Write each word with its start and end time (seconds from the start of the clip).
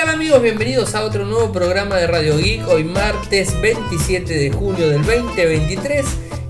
tal 0.00 0.14
amigos? 0.14 0.40
Bienvenidos 0.40 0.94
a 0.94 1.04
otro 1.04 1.26
nuevo 1.26 1.52
programa 1.52 1.96
de 1.96 2.06
Radio 2.06 2.38
Geek. 2.38 2.66
Hoy 2.68 2.84
martes 2.84 3.60
27 3.60 4.32
de 4.32 4.50
junio 4.50 4.88
del 4.88 5.04
2023 5.04 6.06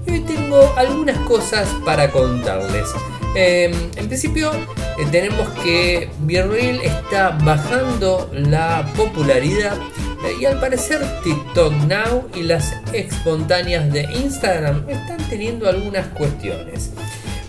y 0.07 0.11
hoy 0.12 0.21
tengo 0.21 0.73
algunas 0.77 1.19
cosas 1.27 1.69
para 1.85 2.13
contarles. 2.13 2.87
Em, 3.35 3.73
en 3.97 4.07
principio 4.07 4.53
eh, 4.53 5.07
tenemos 5.11 5.49
que 5.65 6.09
Virreal 6.21 6.81
está 6.81 7.31
bajando 7.42 8.31
la 8.33 8.88
popularidad 8.97 9.76
eh, 10.24 10.37
y 10.40 10.44
al 10.44 10.60
parecer 10.60 11.04
TikTok 11.24 11.72
Now 11.88 12.28
y 12.37 12.44
las 12.44 12.72
espontáneas 12.92 13.92
de 13.92 14.03
Instagram 14.03 14.88
están 14.88 15.28
teniendo 15.28 15.69
algunas 15.69 16.06
cuestiones. 16.09 16.92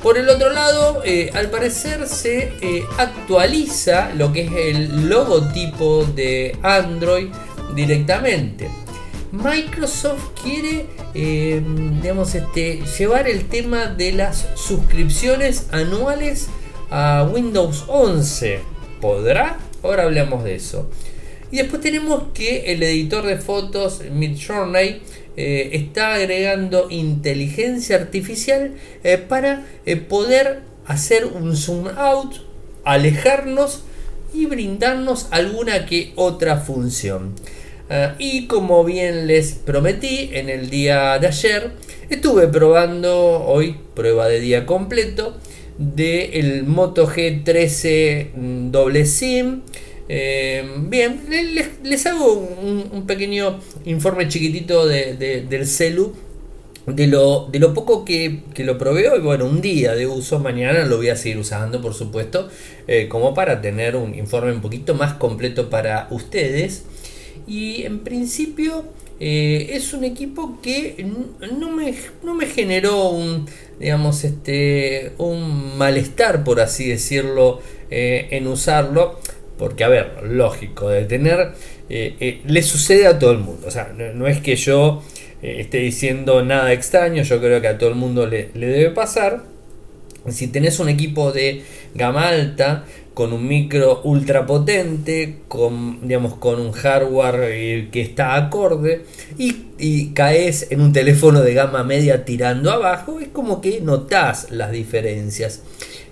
Por 0.03 0.17
el 0.17 0.29
otro 0.29 0.49
lado, 0.49 1.01
eh, 1.05 1.29
al 1.33 1.49
parecer 1.49 2.07
se 2.07 2.53
eh, 2.61 2.83
actualiza 2.97 4.11
lo 4.15 4.33
que 4.33 4.45
es 4.45 4.51
el 4.51 5.09
logotipo 5.09 6.05
de 6.05 6.57
Android 6.63 7.27
directamente. 7.75 8.69
Microsoft 9.31 10.41
quiere 10.43 10.87
eh, 11.13 11.61
digamos, 12.01 12.35
este, 12.35 12.81
llevar 12.97 13.27
el 13.27 13.45
tema 13.47 13.87
de 13.87 14.13
las 14.13 14.47
suscripciones 14.55 15.67
anuales 15.71 16.47
a 16.89 17.27
Windows 17.29 17.85
11. 17.87 18.61
¿Podrá? 19.01 19.57
Ahora 19.83 20.03
hablamos 20.03 20.43
de 20.43 20.55
eso. 20.55 20.89
Y 21.51 21.57
después 21.57 21.81
tenemos 21.81 22.23
que 22.33 22.71
el 22.71 22.81
editor 22.81 23.25
de 23.25 23.37
fotos 23.37 24.01
Midjourney 24.09 25.01
eh, 25.37 25.69
está 25.73 26.15
agregando 26.15 26.87
inteligencia 26.89 27.97
artificial 27.97 28.73
eh, 29.03 29.17
para 29.17 29.65
eh, 29.85 29.95
poder 29.97 30.61
hacer 30.85 31.25
un 31.25 31.55
zoom 31.55 31.87
out, 31.97 32.35
alejarnos 32.83 33.83
y 34.33 34.45
brindarnos 34.45 35.27
alguna 35.31 35.85
que 35.85 36.13
otra 36.15 36.57
función. 36.57 37.35
y 38.19 38.47
como 38.47 38.85
bien 38.85 39.27
les 39.27 39.51
prometí 39.51 40.29
en 40.31 40.49
el 40.49 40.69
día 40.69 41.19
de 41.19 41.27
ayer, 41.27 41.71
estuve 42.09 42.47
probando 42.47 43.43
hoy 43.45 43.75
prueba 43.93 44.29
de 44.29 44.39
día 44.39 44.65
completo 44.65 45.35
del 45.77 46.31
el 46.33 46.63
Moto 46.63 47.07
G13 47.07 48.33
mm, 48.33 48.71
doble 48.71 49.05
SIM. 49.05 49.63
Bien, 50.89 51.21
les, 51.83 52.05
hago 52.05 52.33
un, 52.33 53.05
pequeño 53.07 53.59
informe 53.85 54.27
chiquitito 54.27 54.85
del 54.85 55.67
celu. 55.67 56.13
De 56.87 57.05
lo, 57.05 57.47
de 57.51 57.59
lo 57.59 57.75
poco 57.75 58.03
que, 58.03 58.41
lo 58.57 58.77
probé 58.79 59.07
hoy, 59.07 59.19
bueno, 59.19 59.45
un 59.45 59.61
día 59.61 59.93
de 59.93 60.07
uso, 60.07 60.39
mañana 60.39 60.83
lo 60.85 60.97
voy 60.97 61.09
a 61.09 61.15
seguir 61.15 61.37
usando, 61.37 61.79
por 61.79 61.93
supuesto, 61.93 62.49
eh, 62.87 63.07
como 63.07 63.35
para 63.35 63.61
tener 63.61 63.95
un 63.95 64.15
informe 64.15 64.51
un 64.51 64.61
poquito 64.61 64.95
más 64.95 65.13
completo 65.13 65.69
para 65.69 66.07
ustedes. 66.09 66.83
Y 67.45 67.83
en 67.83 67.99
principio 67.99 68.85
eh, 69.23 69.75
es 69.75 69.93
un 69.93 70.03
equipo 70.03 70.59
que 70.63 71.05
no 71.59 71.69
me, 71.69 71.93
no 72.23 72.33
me 72.33 72.47
generó 72.47 73.09
un, 73.09 73.45
digamos, 73.79 74.23
este, 74.23 75.11
un 75.19 75.77
malestar, 75.77 76.43
por 76.43 76.59
así 76.59 76.87
decirlo, 76.87 77.61
eh, 77.91 78.29
en 78.31 78.47
usarlo. 78.47 79.19
Porque, 79.61 79.83
a 79.83 79.89
ver, 79.89 80.23
lógico, 80.23 80.89
de 80.89 81.05
tener 81.05 81.51
eh, 81.87 82.15
eh, 82.19 82.41
le 82.47 82.63
sucede 82.63 83.05
a 83.05 83.19
todo 83.19 83.31
el 83.31 83.37
mundo. 83.37 83.67
O 83.67 83.69
sea, 83.69 83.93
no, 83.93 84.25
es 84.25 84.41
que 84.41 84.55
yo 84.55 85.03
eh, 85.43 85.57
esté 85.59 85.77
diciendo 85.77 86.43
nada 86.43 86.73
extraño, 86.73 87.21
yo 87.21 87.39
creo 87.39 87.61
que 87.61 87.67
a 87.67 87.77
todo 87.77 87.89
el 87.89 87.95
mundo 87.95 88.25
le, 88.25 88.49
debe 88.55 88.89
pasar. 88.89 89.43
Si 90.29 90.47
tenés 90.47 90.79
un 90.79 90.89
equipo 90.89 91.31
de 91.31 91.61
gama 91.93 92.29
alta, 92.29 92.85
con 93.13 93.33
un 93.33 93.47
micro 93.47 94.01
ultra 94.03 94.47
potente, 94.47 95.41
con, 95.47 96.07
digamos, 96.07 96.37
con 96.37 96.59
un 96.59 96.71
hardware 96.71 97.91
que 97.91 98.01
está 98.01 98.33
acorde, 98.33 99.05
y, 99.37 99.65
y, 99.77 100.07
caes 100.13 100.71
en 100.71 100.81
un 100.81 100.91
teléfono 100.91 101.41
de 101.41 101.53
gama 101.53 101.83
media 101.83 102.25
tirando 102.25 102.71
abajo, 102.71 103.19
es 103.19 103.27
como 103.27 103.61
que 103.61 103.79
notás 103.79 104.47
las 104.49 104.71
diferencias. 104.71 105.61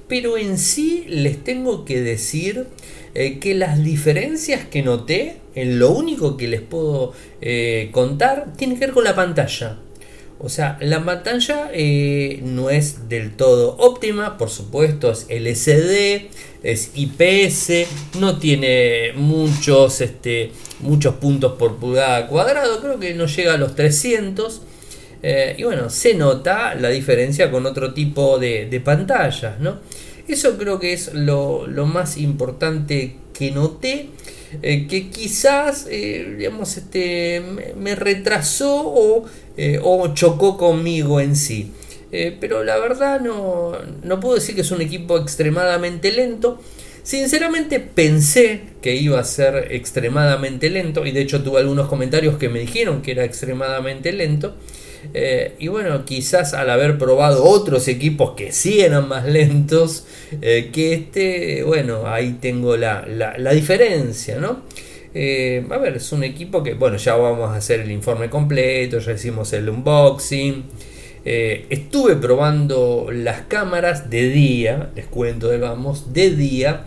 Pero 0.08 0.38
en 0.38 0.60
sí 0.60 1.06
les 1.08 1.44
tengo 1.44 1.84
que 1.84 2.02
decir 2.02 2.68
eh, 3.16 3.40
que 3.40 3.56
las 3.56 3.84
diferencias 3.84 4.66
que 4.66 4.84
noté, 4.84 5.38
en 5.56 5.80
lo 5.80 5.92
único 5.92 6.38
que 6.38 6.48
les 6.48 6.62
puedo 6.62 7.14
eh, 7.42 7.90
contar, 7.92 8.54
tiene 8.56 8.76
que 8.76 8.82
ver 8.82 8.92
con 8.92 9.04
la 9.04 9.16
pantalla. 9.16 9.78
O 10.38 10.48
sea, 10.48 10.78
la 10.80 11.04
pantalla 11.04 11.70
eh, 11.74 12.40
no 12.44 12.70
es 12.70 13.10
del 13.10 13.36
todo 13.36 13.76
óptima, 13.78 14.38
por 14.38 14.50
supuesto, 14.50 15.12
es 15.12 15.26
LCD, 15.28 16.30
es 16.64 16.92
IPS, 16.96 17.88
no 18.20 18.38
tiene 18.38 19.12
muchos, 19.16 20.00
este, 20.02 20.52
muchos 20.80 21.16
puntos 21.16 21.54
por 21.54 21.78
pulgada 21.78 22.28
cuadrado, 22.28 22.80
creo 22.80 23.00
que 23.00 23.16
no 23.16 23.26
llega 23.26 23.56
a 23.56 23.58
los 23.58 23.76
300. 23.76 24.62
y 25.58 25.64
bueno, 25.64 25.90
se 25.90 26.14
nota 26.14 26.76
la 26.76 26.90
diferencia 26.90 27.52
con 27.52 27.66
otro 27.66 27.94
tipo 27.94 28.40
de, 28.40 28.68
de 28.68 28.80
pantallas, 28.80 29.60
¿no? 29.60 29.80
Eso 30.30 30.58
creo 30.58 30.80
que 30.80 30.94
es 30.94 31.14
lo, 31.14 31.68
más 31.86 32.18
importante 32.18 33.16
que 33.34 33.52
noté. 33.52 34.10
Eh, 34.64 34.88
que 34.88 35.10
quizás 35.10 35.86
eh, 35.92 36.36
digamos, 36.38 36.78
este, 36.78 37.42
me, 37.78 37.96
retrasó 37.96 39.26
eh, 39.58 39.80
o, 39.84 40.08
chocó 40.16 40.58
conmigo 40.58 41.20
en 41.20 41.36
sí. 41.36 41.72
pero 42.40 42.64
la 42.64 42.78
verdad 42.78 43.22
no, 43.22 43.74
no 44.04 44.20
puedo 44.20 44.34
decir 44.36 44.56
que 44.56 44.62
es 44.62 44.72
un 44.72 44.82
equipo 44.82 45.18
extremadamente 45.18 46.12
lento. 46.12 46.60
Sinceramente 47.04 47.80
pensé 47.80 48.62
que 48.82 48.96
iba 48.96 49.20
a 49.20 49.24
ser 49.24 49.72
extremadamente 49.72 50.70
lento 50.70 51.06
y 51.06 51.12
de 51.12 51.22
hecho 51.22 51.44
tuve 51.44 51.60
algunos 51.60 51.88
comentarios 51.88 52.38
que 52.38 52.50
me 52.50 52.60
dijeron 52.60 53.02
que 53.02 53.12
era 53.12 53.24
extremadamente 53.24 54.12
lento. 54.12 54.56
Eh, 55.14 55.56
y 55.60 55.68
bueno, 55.70 56.06
quizás 56.06 56.54
al 56.54 56.70
haber 56.70 56.98
probado 56.98 57.44
otros 57.44 57.88
equipos 57.88 58.32
que 58.36 58.52
sí 58.52 58.82
eran 58.82 59.08
más 59.08 59.26
lentos 59.26 60.06
eh, 60.42 60.70
que 60.74 60.94
este, 60.94 61.64
bueno, 61.64 62.04
ahí 62.06 62.38
tengo 62.42 62.78
la, 62.78 63.06
diferencia, 63.54 64.38
¿no? 64.38 64.62
Eh, 65.14 65.66
a 65.70 65.78
ver, 65.78 65.96
es 65.96 66.12
un 66.12 66.24
equipo 66.24 66.62
que, 66.62 66.76
bueno, 66.76 66.98
ya 66.98 67.16
vamos 67.16 67.50
a 67.50 67.56
hacer 67.56 67.80
el 67.80 67.92
informe 67.92 68.30
completo, 68.30 69.00
ya 69.00 69.14
hicimos 69.14 69.52
el 69.54 69.70
unboxing. 69.70 70.66
estuve 71.24 72.16
probando 72.16 73.08
las 73.12 73.42
cámaras 73.42 74.10
de 74.10 74.30
día, 74.30 74.92
les 74.96 75.08
cuento, 75.08 75.52
digamos, 75.52 76.14
de 76.14 76.32
día. 76.32 76.86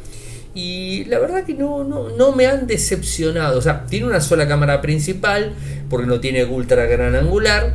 Y 0.54 1.04
la 1.06 1.18
verdad 1.18 1.44
que 1.44 1.54
no, 1.54 1.82
no, 1.82 2.10
no 2.10 2.32
me 2.32 2.46
han 2.46 2.66
decepcionado. 2.66 3.58
O 3.58 3.62
sea, 3.62 3.86
tiene 3.86 4.06
una 4.06 4.20
sola 4.20 4.46
cámara 4.46 4.80
principal, 4.82 5.54
porque 5.88 6.06
no 6.06 6.20
tiene 6.20 6.44
ultra 6.44 6.84
gran 6.86 7.16
angular 7.16 7.74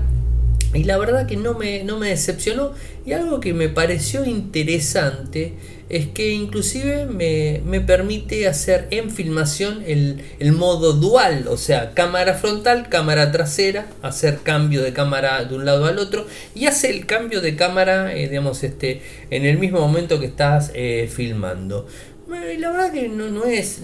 y 0.74 0.84
la 0.84 0.98
verdad 0.98 1.28
que 1.28 1.38
no 1.38 1.54
me, 1.54 1.84
no 1.84 1.98
me 1.98 2.10
decepcionó. 2.10 2.74
Y 3.06 3.14
algo 3.14 3.40
que 3.40 3.54
me 3.54 3.70
pareció 3.70 4.26
interesante 4.26 5.54
es 5.90 6.08
que 6.08 6.34
inclusive 6.34 7.06
me, 7.06 7.80
permite 7.82 8.48
hacer 8.48 8.88
en 8.92 9.10
filmación 9.10 9.84
el, 9.88 10.52
modo 10.52 10.94
dual, 10.94 11.48
o 11.48 11.58
sea, 11.58 11.94
cámara 11.94 12.34
frontal, 12.34 12.90
cámara 12.90 13.32
trasera, 13.32 13.88
hacer 14.02 14.40
cambio 14.44 14.82
de 14.82 14.92
cámara 14.92 15.44
de 15.46 15.56
un 15.56 15.66
lado 15.66 15.86
al 15.86 16.00
otro 16.00 16.26
y 16.54 16.66
hace 16.66 16.90
el 16.90 17.06
cambio 17.06 17.42
de 17.42 17.56
cámara, 17.56 18.14
eh, 18.14 18.28
digamos, 18.28 18.64
este, 18.64 19.02
en 19.30 19.46
el 19.46 19.58
mismo 19.58 19.80
momento 19.80 20.20
que 20.20 20.26
estás 20.26 20.72
eh, 20.74 21.10
filmando. 21.14 21.88
La 22.30 22.72
verdad 22.72 22.92
que 22.92 23.08
no, 23.08 23.30
no 23.30 23.46
es, 23.46 23.82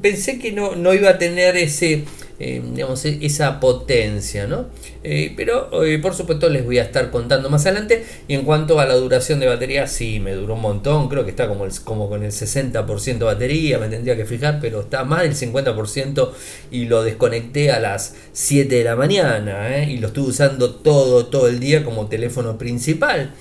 pensé 0.00 0.38
que 0.38 0.52
no, 0.52 0.74
no 0.74 0.94
iba 0.94 1.10
a 1.10 1.18
tener 1.18 1.56
ese 1.56 2.04
eh, 2.40 2.62
digamos, 2.72 3.04
e-, 3.04 3.18
esa 3.22 3.58
potencia, 3.58 4.46
¿no? 4.46 4.66
Eh, 5.02 5.34
pero 5.36 5.82
eh, 5.84 5.98
por 5.98 6.14
supuesto 6.14 6.48
les 6.48 6.64
voy 6.64 6.78
a 6.78 6.82
estar 6.82 7.10
contando 7.10 7.50
más 7.50 7.66
adelante. 7.66 8.04
Y 8.28 8.34
en 8.34 8.44
cuanto 8.44 8.78
a 8.78 8.86
la 8.86 8.94
duración 8.94 9.40
de 9.40 9.48
batería, 9.48 9.88
sí, 9.88 10.20
me 10.20 10.34
duró 10.34 10.54
un 10.54 10.60
montón, 10.60 11.08
creo 11.08 11.24
que 11.24 11.30
está 11.30 11.48
como, 11.48 11.64
el, 11.64 11.72
como 11.82 12.08
con 12.08 12.22
el 12.22 12.30
60% 12.30 13.18
de 13.18 13.24
batería, 13.24 13.78
me 13.78 13.88
tendría 13.88 14.16
que 14.16 14.24
fijar, 14.24 14.58
pero 14.60 14.82
está 14.82 15.02
más 15.04 15.22
del 15.22 15.34
50% 15.34 16.30
y 16.70 16.84
lo 16.84 17.02
desconecté 17.02 17.72
a 17.72 17.80
las 17.80 18.14
7 18.32 18.72
de 18.72 18.84
la 18.84 18.94
mañana 18.94 19.82
y 19.82 19.98
lo 19.98 20.08
estuve 20.08 20.28
usando 20.28 20.76
todo, 20.76 21.26
todo 21.26 21.48
el 21.48 21.58
día 21.58 21.84
como 21.84 22.06
teléfono 22.06 22.56
principal. 22.56 23.34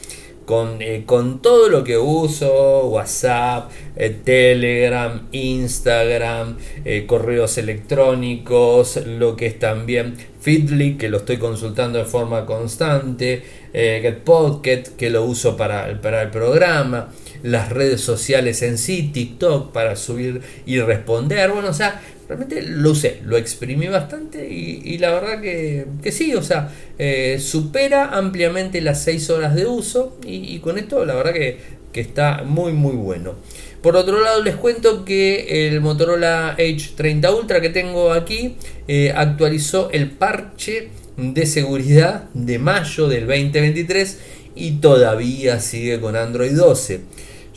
Eh, 0.49 1.03
con, 1.05 1.41
todo 1.41 1.67
lo 1.67 1.83
que 1.83 1.97
uso, 1.97 2.87
WhatsApp, 2.87 3.69
eh, 3.97 4.15
Telegram, 4.23 5.27
Instagram, 5.33 6.55
eh, 6.85 7.05
correos 7.05 7.57
electrónicos, 7.57 8.95
lo 9.05 9.35
que 9.35 9.47
es 9.47 9.59
también 9.59 10.15
Feedly, 10.39 10.95
que 10.95 11.09
lo 11.09 11.17
estoy 11.17 11.35
consultando 11.35 11.99
de 11.99 12.05
forma 12.05 12.45
constante, 12.45 13.43
GetPocket, 13.73 14.95
que 14.95 15.09
lo 15.09 15.25
uso 15.25 15.57
para, 15.57 16.01
para 16.01 16.21
el 16.21 16.29
programa, 16.29 17.11
las 17.43 17.69
redes 17.69 17.99
sociales 17.99 18.61
en 18.61 18.77
sí, 18.77 19.11
TikTok 19.13 19.73
para 19.73 19.97
subir 19.97 20.41
y 20.65 20.79
responder, 20.79 21.51
bueno, 21.51 21.69
o 21.69 21.73
sea, 21.73 22.01
realmente 22.27 22.61
lo 22.61 22.91
usé, 22.91 23.21
lo 23.25 23.37
exprimí 23.37 23.87
bastante 23.87 24.47
y, 24.47 24.97
la 24.97 25.11
verdad 25.11 25.41
que, 25.41 26.11
sí, 26.11 26.35
o 26.35 26.43
sea, 26.43 26.71
eh, 26.97 27.39
supera 27.39 28.09
ampliamente 28.09 28.81
las 28.81 29.03
6 29.03 29.29
horas 29.29 29.55
de 29.55 29.65
uso 29.65 30.17
y, 30.25 30.59
con 30.59 30.77
esto 30.77 31.05
la 31.05 31.15
verdad 31.15 31.33
que, 31.33 31.77
está 31.93 32.43
muy 32.43 32.73
muy 32.73 32.95
bueno. 32.95 33.33
Por 33.81 33.95
otro 33.95 34.21
lado, 34.21 34.43
les 34.43 34.55
cuento 34.55 35.03
que 35.03 35.67
el 35.67 35.81
Motorola 35.81 36.53
Edge 36.55 36.91
30 36.95 37.33
Ultra 37.33 37.59
que 37.59 37.71
tengo 37.71 38.11
aquí 38.11 38.55
eh, 38.87 39.11
actualizó 39.15 39.89
el 39.89 40.11
parche 40.11 40.89
de 41.17 41.47
seguridad 41.47 42.25
de 42.35 42.59
mayo 42.59 43.07
del 43.07 43.25
2023 43.25 44.19
y 44.53 44.73
todavía 44.73 45.59
sigue 45.59 45.99
con 45.99 46.15
Android 46.15 46.55
12. 46.55 47.01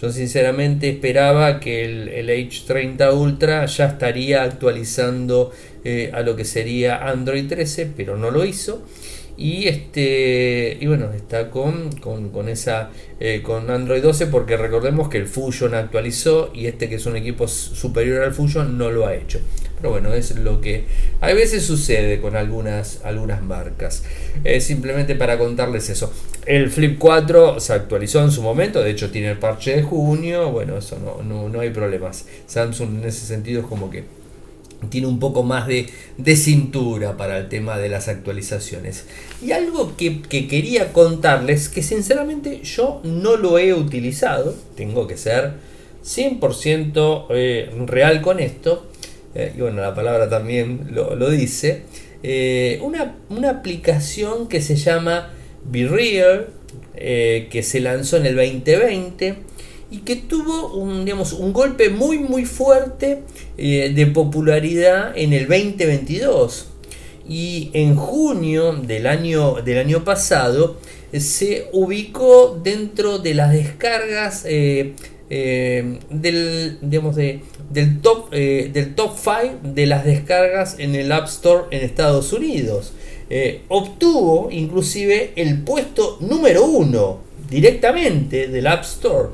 Yo 0.01 0.11
sinceramente 0.11 0.89
esperaba 0.89 1.61
que 1.61 1.85
el, 1.85 2.09
el 2.09 2.31
H30 2.31 3.15
Ultra 3.15 3.67
ya 3.67 3.87
estaría 3.87 4.43
actualizando 4.43 5.53
eh, 5.85 6.11
a 6.15 6.23
lo 6.23 6.37
que 6.37 6.45
sería 6.45 7.09
Android 7.09 7.47
13, 7.47 7.93
pero 7.97 8.17
no 8.17 8.31
lo 8.31 8.45
hizo. 8.45 8.83
Y 9.37 9.69
este 9.69 10.77
y 10.81 10.87
bueno, 10.87 11.13
está 11.15 11.51
con, 11.51 11.93
con, 11.93 12.49
esa 12.49 12.91
eh, 13.19 13.41
con 13.43 13.71
Android 13.71 14.03
12 14.03 14.27
porque 14.27 14.57
recordemos 14.59 15.09
que 15.09 15.17
el 15.17 15.27
Fusion 15.27 15.75
actualizó 15.75 16.51
y 16.55 16.67
este 16.67 16.91
que 16.91 16.97
es 16.97 17.07
un 17.07 17.17
equipo 17.17 17.49
superior 17.49 18.23
al 18.23 18.35
Fusion 18.35 18.77
no 18.77 18.91
lo 18.91 19.07
ha 19.07 19.15
hecho. 19.15 19.41
Pero 19.81 19.93
bueno, 19.93 20.13
es 20.13 20.37
lo 20.37 20.61
que 20.61 20.85
a 21.21 21.33
veces 21.33 21.65
sucede 21.65 22.21
con 22.21 22.37
algunas, 22.37 23.01
algunas 23.05 23.43
marcas. 23.43 24.03
simplemente 24.61 25.15
para 25.15 25.39
contarles 25.39 25.89
eso. 25.91 26.13
El 26.47 26.71
Flip 26.71 26.99
4 26.99 27.61
se 27.61 27.73
actualizó 27.73 28.23
en 28.23 28.31
su 28.31 28.43
momento, 28.43 28.83
de 28.83 28.91
hecho 28.91 29.11
tiene 29.11 29.31
el 29.31 29.39
parche 29.39 29.77
de 29.77 29.83
junio. 29.83 30.51
Bueno, 30.51 30.77
eso 30.77 30.99
no, 30.99 31.23
no, 31.23 31.49
no 31.49 31.61
hay 31.61 31.71
problemas. 31.71 32.27
Samsung 32.47 32.99
en 32.99 33.05
ese 33.09 33.27
sentido 33.27 33.61
es 33.61 33.67
como 33.67 33.91
que 33.91 34.05
tiene 34.89 35.07
un 35.07 35.19
poco 35.19 35.43
más 35.43 35.67
de, 35.67 35.89
cintura 36.37 37.17
para 37.17 37.39
el 37.39 37.49
tema 37.49 37.77
de 37.79 37.89
las 37.89 38.09
actualizaciones. 38.09 39.05
Y 39.43 39.53
algo 39.53 39.97
que, 39.97 40.23
quería 40.23 40.93
contarles, 40.93 41.69
que 41.69 41.83
sinceramente 41.83 42.63
yo 42.63 43.01
no 43.05 43.37
lo 43.37 43.59
he 43.59 43.75
utilizado, 43.75 44.55
tengo 44.77 45.07
que 45.07 45.17
ser 45.17 45.55
100% 46.05 47.27
eh, 47.31 47.71
real 47.87 48.23
con 48.23 48.41
esto, 48.41 48.90
eh, 49.35 49.53
y 49.57 49.61
bueno, 49.61 49.81
la 49.81 49.95
palabra 49.95 50.29
también 50.29 50.89
lo, 50.91 51.31
dice, 51.31 51.83
eh, 52.23 52.79
una, 52.83 53.17
una, 53.29 53.51
aplicación 53.51 54.49
que 54.49 54.61
se 54.61 54.77
llama 54.77 55.31
BeReal, 55.65 56.49
que 56.95 57.63
se 57.63 57.81
lanzó 57.81 58.19
en 58.19 58.27
el 58.27 58.37
2020 58.37 59.37
y 59.91 59.99
que 59.99 60.17
tuvo 60.17 60.75
un, 60.75 61.05
digamos, 61.05 61.33
un 61.33 61.53
golpe 61.53 61.91
muy 61.91 62.19
muy 62.19 62.45
fuerte 62.45 63.23
eh, 63.59 63.93
de 63.95 64.07
popularidad 64.07 65.13
en 65.17 65.33
el 65.33 65.49
2022 65.49 66.69
y 67.29 67.71
en 67.75 67.97
junio 67.97 68.73
del 68.73 69.07
año, 69.07 69.57
del 69.63 69.79
año 69.79 70.05
pasado 70.05 70.79
se 71.13 71.69
ubicó 71.73 72.61
dentro 72.63 73.19
de 73.19 73.35
las 73.35 73.53
descargas 73.53 74.45
eh, 75.31 75.99
eh, 75.99 75.99
del, 76.11 76.79
digamos 76.83 77.17
de, 77.17 77.41
del, 77.71 78.01
top, 78.01 78.31
del 78.31 78.95
top 78.95 79.17
5 79.17 79.75
de 79.75 79.87
las 79.87 80.05
descargas 80.05 80.77
en 80.79 80.95
el 80.95 81.13
App 81.13 81.29
Store 81.29 81.65
en 81.71 81.85
Estados 81.85 82.33
Unidos. 82.33 82.93
obtuvo 83.69 84.49
inclusive 84.51 85.33
el 85.37 85.63
puesto 85.63 86.19
número 86.21 86.65
uno 86.65 87.31
directamente 87.51 88.49
del 88.49 88.67
App 88.67 88.85
Store. 88.85 89.29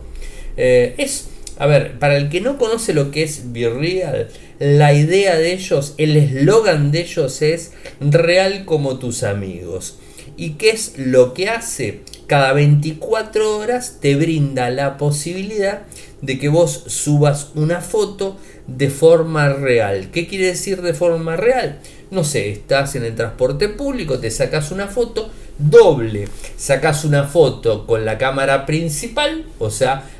Eh, 0.56 0.94
es, 0.98 1.28
a 1.58 1.66
ver, 1.66 1.98
para 1.98 2.16
el 2.16 2.30
que 2.30 2.40
no 2.40 2.58
conoce 2.58 2.94
lo 2.94 3.10
que 3.10 3.22
es 3.22 3.52
Virreal, 3.52 4.28
la 4.58 4.94
idea 4.94 5.36
de 5.36 5.52
ellos, 5.52 5.94
el 5.98 6.16
eslogan 6.16 6.90
de 6.90 7.02
ellos 7.02 7.42
es 7.42 7.72
real 8.00 8.64
como 8.64 8.98
tus 8.98 9.22
amigos. 9.22 9.98
¿Y 10.36 10.52
qué 10.52 10.70
es 10.70 10.94
lo 10.96 11.34
que 11.34 11.48
hace? 11.48 12.00
Cada 12.26 12.52
24 12.52 13.56
horas 13.56 13.98
te 14.00 14.16
brinda 14.16 14.68
la 14.70 14.96
posibilidad 14.96 15.82
de 16.22 16.38
que 16.38 16.48
vos 16.48 16.84
subas 16.88 17.50
una 17.54 17.80
foto 17.80 18.36
de 18.66 18.90
forma 18.90 19.50
real. 19.50 20.10
¿Qué 20.10 20.26
quiere 20.26 20.46
decir 20.46 20.82
de 20.82 20.92
forma 20.92 21.36
real? 21.36 21.78
No 22.10 22.24
sé, 22.24 22.50
estás 22.50 22.96
en 22.96 23.04
el 23.04 23.14
transporte 23.14 23.68
público, 23.68 24.18
te 24.18 24.30
sacas 24.30 24.72
una 24.72 24.88
foto 24.88 25.30
doble, 25.58 26.28
sacas 26.56 27.04
una 27.04 27.24
foto 27.24 27.86
con 27.86 28.04
la 28.04 28.18
cámara 28.18 28.66
principal, 28.66 29.44
o 29.58 29.70
sea, 29.70 30.10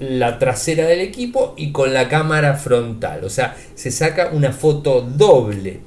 la 0.00 0.38
trasera 0.38 0.86
del 0.86 1.00
equipo 1.00 1.54
y 1.58 1.72
con 1.72 1.92
la 1.92 2.08
cámara 2.08 2.56
frontal. 2.56 3.24
O 3.24 3.30
sea, 3.30 3.56
se 3.74 3.90
saca 3.90 4.30
una 4.32 4.52
foto 4.52 5.02
doble. 5.02 5.80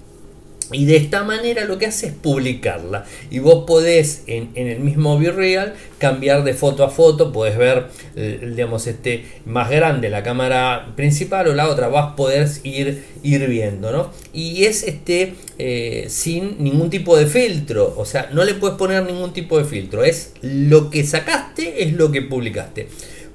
Y 0.72 0.86
de 0.86 0.98
esta 0.98 1.24
manera 1.24 1.66
lo 1.66 1.78
que 1.78 1.86
hace 1.86 2.08
es 2.08 2.14
publicarla. 2.14 3.06
Y 3.30 3.40
vos 3.40 3.66
podés 3.66 4.24
en, 4.28 4.50
el 4.56 4.80
mismo 4.80 5.18
Virreal 5.18 5.74
cambiar 5.98 6.44
de 6.44 6.54
foto 6.54 6.84
a 6.84 6.90
foto. 6.90 7.32
Podés 7.32 7.58
ver, 7.58 7.88
eh, 8.16 8.52
digamos, 8.52 8.88
este 8.88 9.26
más 9.46 9.70
grande 9.70 10.10
la 10.10 10.24
cámara 10.24 10.94
principal 10.96 11.48
o 11.48 11.54
la 11.54 11.70
otra. 11.70 11.88
Vas 11.88 12.14
a 12.14 12.16
poder 12.16 12.48
ir, 12.64 13.04
ir 13.24 13.48
viendo, 13.48 13.92
¿no? 13.92 14.12
Y 14.34 14.66
es 14.66 14.84
este 14.84 15.36
eh, 15.58 16.06
sin 16.10 16.64
ningún 16.64 16.90
tipo 16.90 17.18
de 17.18 17.28
filtro. 17.28 17.94
O 17.98 18.06
sea, 18.06 18.30
no 18.32 18.44
le 18.44 18.54
puedes 18.56 18.78
poner 18.78 19.04
ningún 19.04 19.34
tipo 19.34 19.58
de 19.58 19.66
filtro. 19.66 20.04
Es 20.04 20.34
lo 20.42 20.90
que 20.90 21.04
sacaste, 21.04 21.84
es 21.84 21.94
lo 21.94 22.12
que 22.12 22.22
publicaste. 22.22 22.88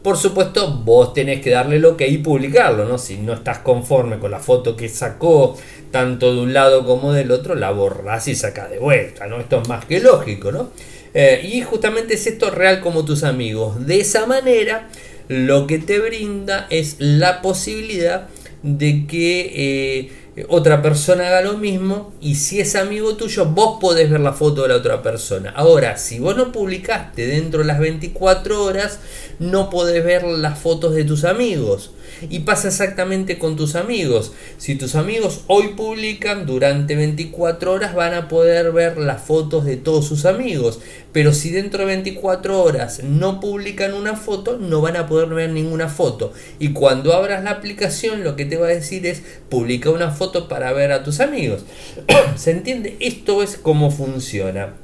Por 0.02 0.16
supuesto, 0.16 0.82
vos 0.84 1.12
tenés 1.12 1.40
que 1.40 1.50
darle 1.50 1.78
lo 1.78 1.96
que 1.96 2.06
y 2.06 2.18
publicarlo, 2.18 2.84
¿no? 2.84 2.98
Si 2.98 3.18
no 3.18 3.32
estás 3.32 3.58
conforme 3.58 4.18
con 4.18 4.30
la 4.30 4.38
foto 4.38 4.76
que 4.76 4.88
sacó, 4.88 5.56
tanto 5.90 6.34
de 6.34 6.40
un 6.40 6.52
lado 6.52 6.84
como 6.84 7.12
del 7.12 7.30
otro, 7.30 7.54
la 7.54 7.70
borrás 7.72 8.28
y 8.28 8.34
sacás 8.34 8.70
de 8.70 8.78
vuelta, 8.78 9.26
¿no? 9.26 9.40
Esto 9.40 9.60
es 9.60 9.68
más 9.68 9.84
que 9.84 10.00
lógico, 10.00 10.52
¿no? 10.52 10.70
Eh, 11.14 11.48
y 11.52 11.62
justamente 11.62 12.14
es 12.14 12.26
esto 12.26 12.50
real 12.50 12.80
como 12.80 13.04
tus 13.04 13.24
amigos. 13.24 13.86
De 13.86 14.00
esa 14.00 14.26
manera, 14.26 14.88
lo 15.26 15.66
que 15.66 15.78
te 15.78 15.98
brinda 15.98 16.66
es 16.70 16.96
la 16.98 17.42
posibilidad 17.42 18.28
de 18.62 19.06
que 19.06 19.52
eh, 19.54 20.12
otra 20.48 20.82
persona 20.82 21.28
haga 21.28 21.42
lo 21.42 21.58
mismo 21.58 22.12
y 22.20 22.36
si 22.36 22.60
es 22.60 22.76
amigo 22.76 23.16
tuyo 23.16 23.46
vos 23.46 23.78
podés 23.80 24.10
ver 24.10 24.20
la 24.20 24.32
foto 24.32 24.62
de 24.62 24.68
la 24.68 24.76
otra 24.76 25.02
persona. 25.02 25.50
Ahora, 25.50 25.96
si 25.96 26.18
vos 26.18 26.36
no 26.36 26.52
publicaste 26.52 27.26
dentro 27.26 27.60
de 27.60 27.66
las 27.66 27.78
24 27.78 28.64
horas, 28.64 29.00
no 29.38 29.70
podés 29.70 30.04
ver 30.04 30.24
las 30.24 30.58
fotos 30.58 30.94
de 30.94 31.04
tus 31.04 31.24
amigos. 31.24 31.92
Y 32.28 32.40
pasa 32.40 32.68
exactamente 32.68 33.38
con 33.38 33.56
tus 33.56 33.74
amigos. 33.74 34.32
Si 34.56 34.74
tus 34.74 34.94
amigos 34.94 35.42
hoy 35.46 35.68
publican, 35.76 36.46
durante 36.46 36.96
24 36.96 37.72
horas 37.72 37.94
van 37.94 38.14
a 38.14 38.28
poder 38.28 38.72
ver 38.72 38.98
las 38.98 39.22
fotos 39.22 39.64
de 39.64 39.76
todos 39.76 40.06
sus 40.06 40.24
amigos. 40.24 40.80
Pero 41.12 41.32
si 41.32 41.50
dentro 41.50 41.80
de 41.80 41.86
24 41.86 42.62
horas 42.62 43.02
no 43.02 43.40
publican 43.40 43.94
una 43.94 44.16
foto, 44.16 44.58
no 44.58 44.80
van 44.80 44.96
a 44.96 45.06
poder 45.06 45.28
ver 45.28 45.50
ninguna 45.50 45.88
foto. 45.88 46.32
Y 46.58 46.72
cuando 46.72 47.14
abras 47.14 47.42
la 47.44 47.50
aplicación, 47.50 48.24
lo 48.24 48.36
que 48.36 48.44
te 48.44 48.56
va 48.56 48.66
a 48.66 48.70
decir 48.70 49.06
es 49.06 49.22
publica 49.48 49.90
una 49.90 50.10
foto 50.10 50.48
para 50.48 50.72
ver 50.72 50.92
a 50.92 51.02
tus 51.02 51.20
amigos. 51.20 51.64
¿Se 52.36 52.50
entiende? 52.50 52.96
Esto 53.00 53.42
es 53.42 53.56
cómo 53.56 53.90
funciona. 53.90 54.74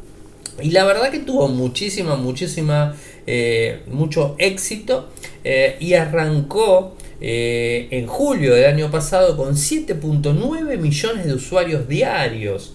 Y 0.62 0.70
la 0.70 0.84
verdad 0.84 1.10
que 1.10 1.18
tuvo 1.18 1.48
muchísima, 1.48 2.16
muchísima, 2.16 2.94
eh, 3.26 3.82
mucho 3.88 4.36
éxito 4.38 5.08
eh, 5.42 5.76
y 5.80 5.94
arrancó 5.94 6.96
eh, 7.26 7.88
en 7.90 8.06
julio 8.06 8.54
del 8.54 8.66
año 8.66 8.90
pasado 8.90 9.34
con 9.34 9.54
7.9 9.54 10.76
millones 10.76 11.24
de 11.24 11.32
usuarios 11.32 11.88
diarios 11.88 12.74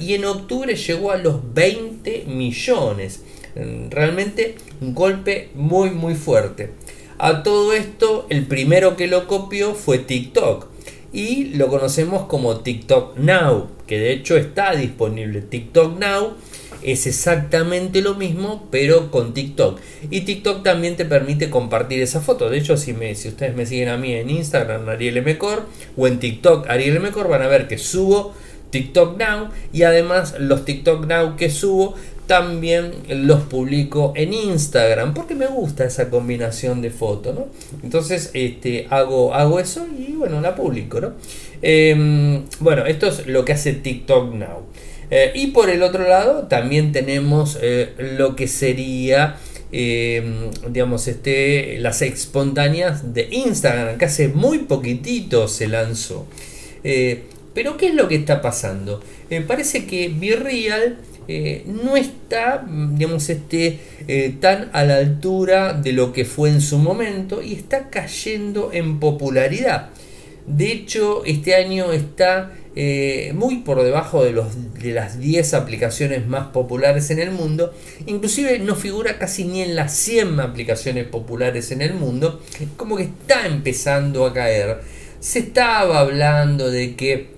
y 0.00 0.14
en 0.14 0.24
octubre 0.26 0.76
llegó 0.76 1.10
a 1.10 1.16
los 1.16 1.54
20 1.54 2.26
millones. 2.28 3.22
Realmente 3.90 4.54
un 4.80 4.94
golpe 4.94 5.48
muy 5.54 5.90
muy 5.90 6.14
fuerte. 6.14 6.70
A 7.18 7.42
todo 7.42 7.72
esto, 7.72 8.26
el 8.28 8.46
primero 8.46 8.96
que 8.96 9.08
lo 9.08 9.26
copió 9.26 9.74
fue 9.74 9.98
TikTok 9.98 10.68
y 11.12 11.54
lo 11.54 11.68
conocemos 11.68 12.26
como 12.26 12.60
TikTok 12.60 13.18
Now, 13.18 13.68
que 13.86 13.98
de 13.98 14.12
hecho 14.12 14.36
está 14.36 14.74
disponible. 14.74 15.42
TikTok 15.42 15.98
Now 15.98 16.34
es 16.84 17.06
exactamente 17.06 18.02
lo 18.02 18.14
mismo, 18.14 18.66
pero 18.70 19.10
con 19.10 19.34
TikTok. 19.34 19.80
Y 20.10 20.22
TikTok 20.22 20.62
también 20.62 20.96
te 20.96 21.04
permite 21.04 21.50
compartir 21.50 22.02
esa 22.02 22.20
foto. 22.20 22.50
De 22.50 22.58
hecho, 22.58 22.76
si, 22.76 22.92
me, 22.92 23.14
si 23.14 23.28
ustedes 23.28 23.54
me 23.54 23.66
siguen 23.66 23.88
a 23.88 23.96
mí 23.96 24.12
en 24.12 24.30
Instagram, 24.30 24.88
Ariel 24.88 25.22
Mecor, 25.22 25.66
o 25.96 26.06
en 26.06 26.18
TikTok, 26.18 26.68
Ariel 26.68 27.00
Mecor, 27.00 27.28
van 27.28 27.42
a 27.42 27.48
ver 27.48 27.68
que 27.68 27.78
subo 27.78 28.34
TikTok 28.70 29.18
Now. 29.18 29.48
Y 29.72 29.82
además, 29.84 30.36
los 30.38 30.64
TikTok 30.64 31.06
Now 31.06 31.36
que 31.36 31.50
subo 31.50 31.94
también 32.26 32.92
los 33.08 33.42
publico 33.42 34.12
en 34.16 34.32
Instagram 34.32 35.12
porque 35.12 35.34
me 35.34 35.46
gusta 35.46 35.84
esa 35.84 36.08
combinación 36.08 36.80
de 36.80 36.90
fotos, 36.90 37.34
¿no? 37.34 37.46
Entonces 37.82 38.30
este, 38.32 38.86
hago, 38.90 39.34
hago 39.34 39.58
eso 39.58 39.86
y 39.98 40.12
bueno, 40.12 40.40
la 40.40 40.54
publico, 40.54 41.00
¿no? 41.00 41.12
Em, 41.60 42.44
bueno, 42.60 42.86
esto 42.86 43.08
es 43.08 43.26
lo 43.26 43.44
que 43.44 43.52
hace 43.52 43.72
TikTok 43.72 44.34
Now. 44.34 44.62
Eh, 45.14 45.30
y 45.34 45.48
por 45.48 45.68
el 45.68 45.82
otro 45.82 46.08
lado 46.08 46.48
también 46.48 46.90
tenemos 46.90 47.58
eh, 47.60 47.92
lo 48.16 48.34
que 48.34 48.48
sería, 48.48 49.36
em, 49.70 50.50
digamos, 50.70 51.06
este, 51.06 51.78
las 51.80 52.00
espontáneas 52.00 53.12
de 53.12 53.28
Instagram, 53.30 53.98
que 53.98 54.06
hace 54.06 54.28
muy 54.28 54.60
poquitito 54.60 55.48
se 55.48 55.68
lanzó. 55.68 56.26
Eh, 56.82 57.24
pero 57.54 57.76
¿qué 57.76 57.88
es 57.88 57.94
lo 57.94 58.08
que 58.08 58.16
está 58.16 58.40
pasando? 58.40 59.02
parece 59.46 59.86
que 59.86 60.08
Virreal 60.08 60.98
eh, 61.28 61.64
no 61.66 61.96
está, 61.96 62.66
digamos, 62.66 63.28
este, 63.30 63.78
eh, 64.08 64.34
tan 64.40 64.70
a 64.72 64.84
la 64.84 64.96
altura 64.96 65.72
de 65.72 65.92
lo 65.92 66.12
que 66.12 66.24
fue 66.24 66.50
en 66.50 66.60
su 66.60 66.78
momento 66.78 67.42
y 67.42 67.52
está 67.52 67.90
cayendo 67.90 68.70
en 68.72 68.98
popularidad. 68.98 69.90
De 70.46 70.72
hecho, 70.72 71.24
este 71.24 71.54
año 71.54 71.92
está 71.92 72.52
eh, 72.74 73.32
muy 73.34 73.56
por 73.58 73.82
debajo 73.82 74.24
de, 74.24 74.32
los, 74.32 74.46
de 74.80 74.92
las 74.92 75.18
10 75.18 75.54
aplicaciones 75.54 76.26
más 76.26 76.48
populares 76.48 77.10
en 77.10 77.18
el 77.18 77.30
mundo. 77.30 77.74
Inclusive 78.06 78.58
no 78.60 78.76
figura 78.76 79.18
casi 79.18 79.44
ni 79.44 79.62
en 79.62 79.76
las 79.76 79.92
100 79.94 80.40
aplicaciones 80.40 81.06
populares 81.06 81.70
en 81.70 81.82
el 81.82 81.94
mundo. 81.94 82.40
Como 82.76 82.96
que 82.96 83.04
está 83.04 83.46
empezando 83.46 84.24
a 84.26 84.32
caer. 84.32 84.80
Se 85.20 85.40
estaba 85.40 86.00
hablando 86.00 86.70
de 86.70 86.96
que 86.96 87.31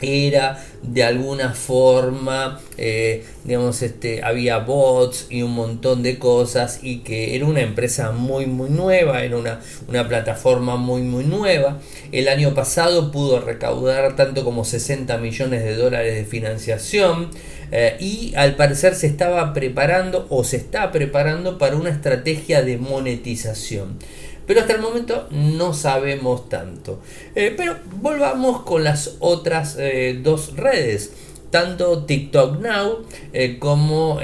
era 0.00 0.64
de 0.82 1.02
alguna 1.04 1.52
forma, 1.52 2.60
eh, 2.76 3.24
digamos, 3.44 3.82
este, 3.82 4.22
había 4.22 4.58
bots 4.58 5.26
y 5.30 5.42
un 5.42 5.52
montón 5.52 6.02
de 6.02 6.18
cosas 6.18 6.80
y 6.82 6.98
que 6.98 7.34
era 7.34 7.46
una 7.46 7.60
empresa 7.60 8.12
muy, 8.12 8.46
muy 8.46 8.70
nueva, 8.70 9.22
era 9.22 9.36
una, 9.36 9.60
una 9.88 10.08
plataforma 10.08 10.76
muy, 10.76 11.02
muy 11.02 11.24
nueva. 11.24 11.80
El 12.12 12.28
año 12.28 12.54
pasado 12.54 13.10
pudo 13.10 13.40
recaudar 13.40 14.16
tanto 14.16 14.44
como 14.44 14.64
60 14.64 15.18
millones 15.18 15.64
de 15.64 15.76
dólares 15.76 16.14
de 16.14 16.24
financiación 16.24 17.30
eh, 17.72 17.96
y 17.98 18.32
al 18.36 18.54
parecer 18.54 18.94
se 18.94 19.06
estaba 19.06 19.52
preparando 19.52 20.26
o 20.30 20.44
se 20.44 20.56
está 20.56 20.92
preparando 20.92 21.58
para 21.58 21.76
una 21.76 21.90
estrategia 21.90 22.62
de 22.62 22.78
monetización. 22.78 23.98
Pero 24.46 24.60
hasta 24.60 24.74
el 24.74 24.80
momento 24.80 25.26
no 25.30 25.74
sabemos 25.74 26.48
tanto. 26.48 27.00
Eh, 27.34 27.52
pero 27.56 27.76
volvamos 28.00 28.62
con 28.62 28.84
las 28.84 29.16
otras 29.18 29.76
eh, 29.78 30.18
dos 30.22 30.56
redes. 30.56 31.12
Tanto 31.50 32.04
TikTok 32.04 32.60
Now 32.60 33.06
eh, 33.32 33.58
como 33.58 34.18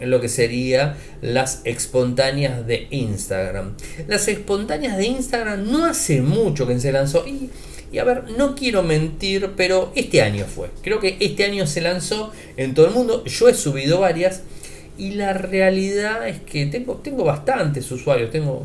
lo 0.00 0.20
que 0.20 0.28
sería 0.28 0.96
las 1.20 1.60
espontáneas 1.64 2.66
de 2.66 2.88
Instagram. 2.90 3.76
Las 4.08 4.26
espontáneas 4.28 4.96
de 4.96 5.06
Instagram 5.06 5.70
no 5.70 5.84
hace 5.84 6.22
mucho 6.22 6.66
que 6.66 6.80
se 6.80 6.92
lanzó. 6.92 7.26
Y, 7.26 7.50
y 7.92 7.98
a 7.98 8.04
ver, 8.04 8.30
no 8.36 8.54
quiero 8.54 8.82
mentir, 8.82 9.52
pero 9.56 9.92
este 9.94 10.22
año 10.22 10.44
fue. 10.46 10.70
Creo 10.82 10.98
que 10.98 11.18
este 11.20 11.44
año 11.44 11.66
se 11.66 11.82
lanzó 11.82 12.32
en 12.56 12.74
todo 12.74 12.86
el 12.86 12.92
mundo. 12.92 13.22
Yo 13.24 13.48
he 13.48 13.54
subido 13.54 14.00
varias. 14.00 14.42
Y 14.98 15.12
la 15.12 15.34
realidad 15.34 16.26
es 16.26 16.40
que 16.40 16.66
tengo, 16.66 16.96
tengo 16.96 17.22
bastantes 17.22 17.90
usuarios. 17.92 18.30
Tengo 18.30 18.64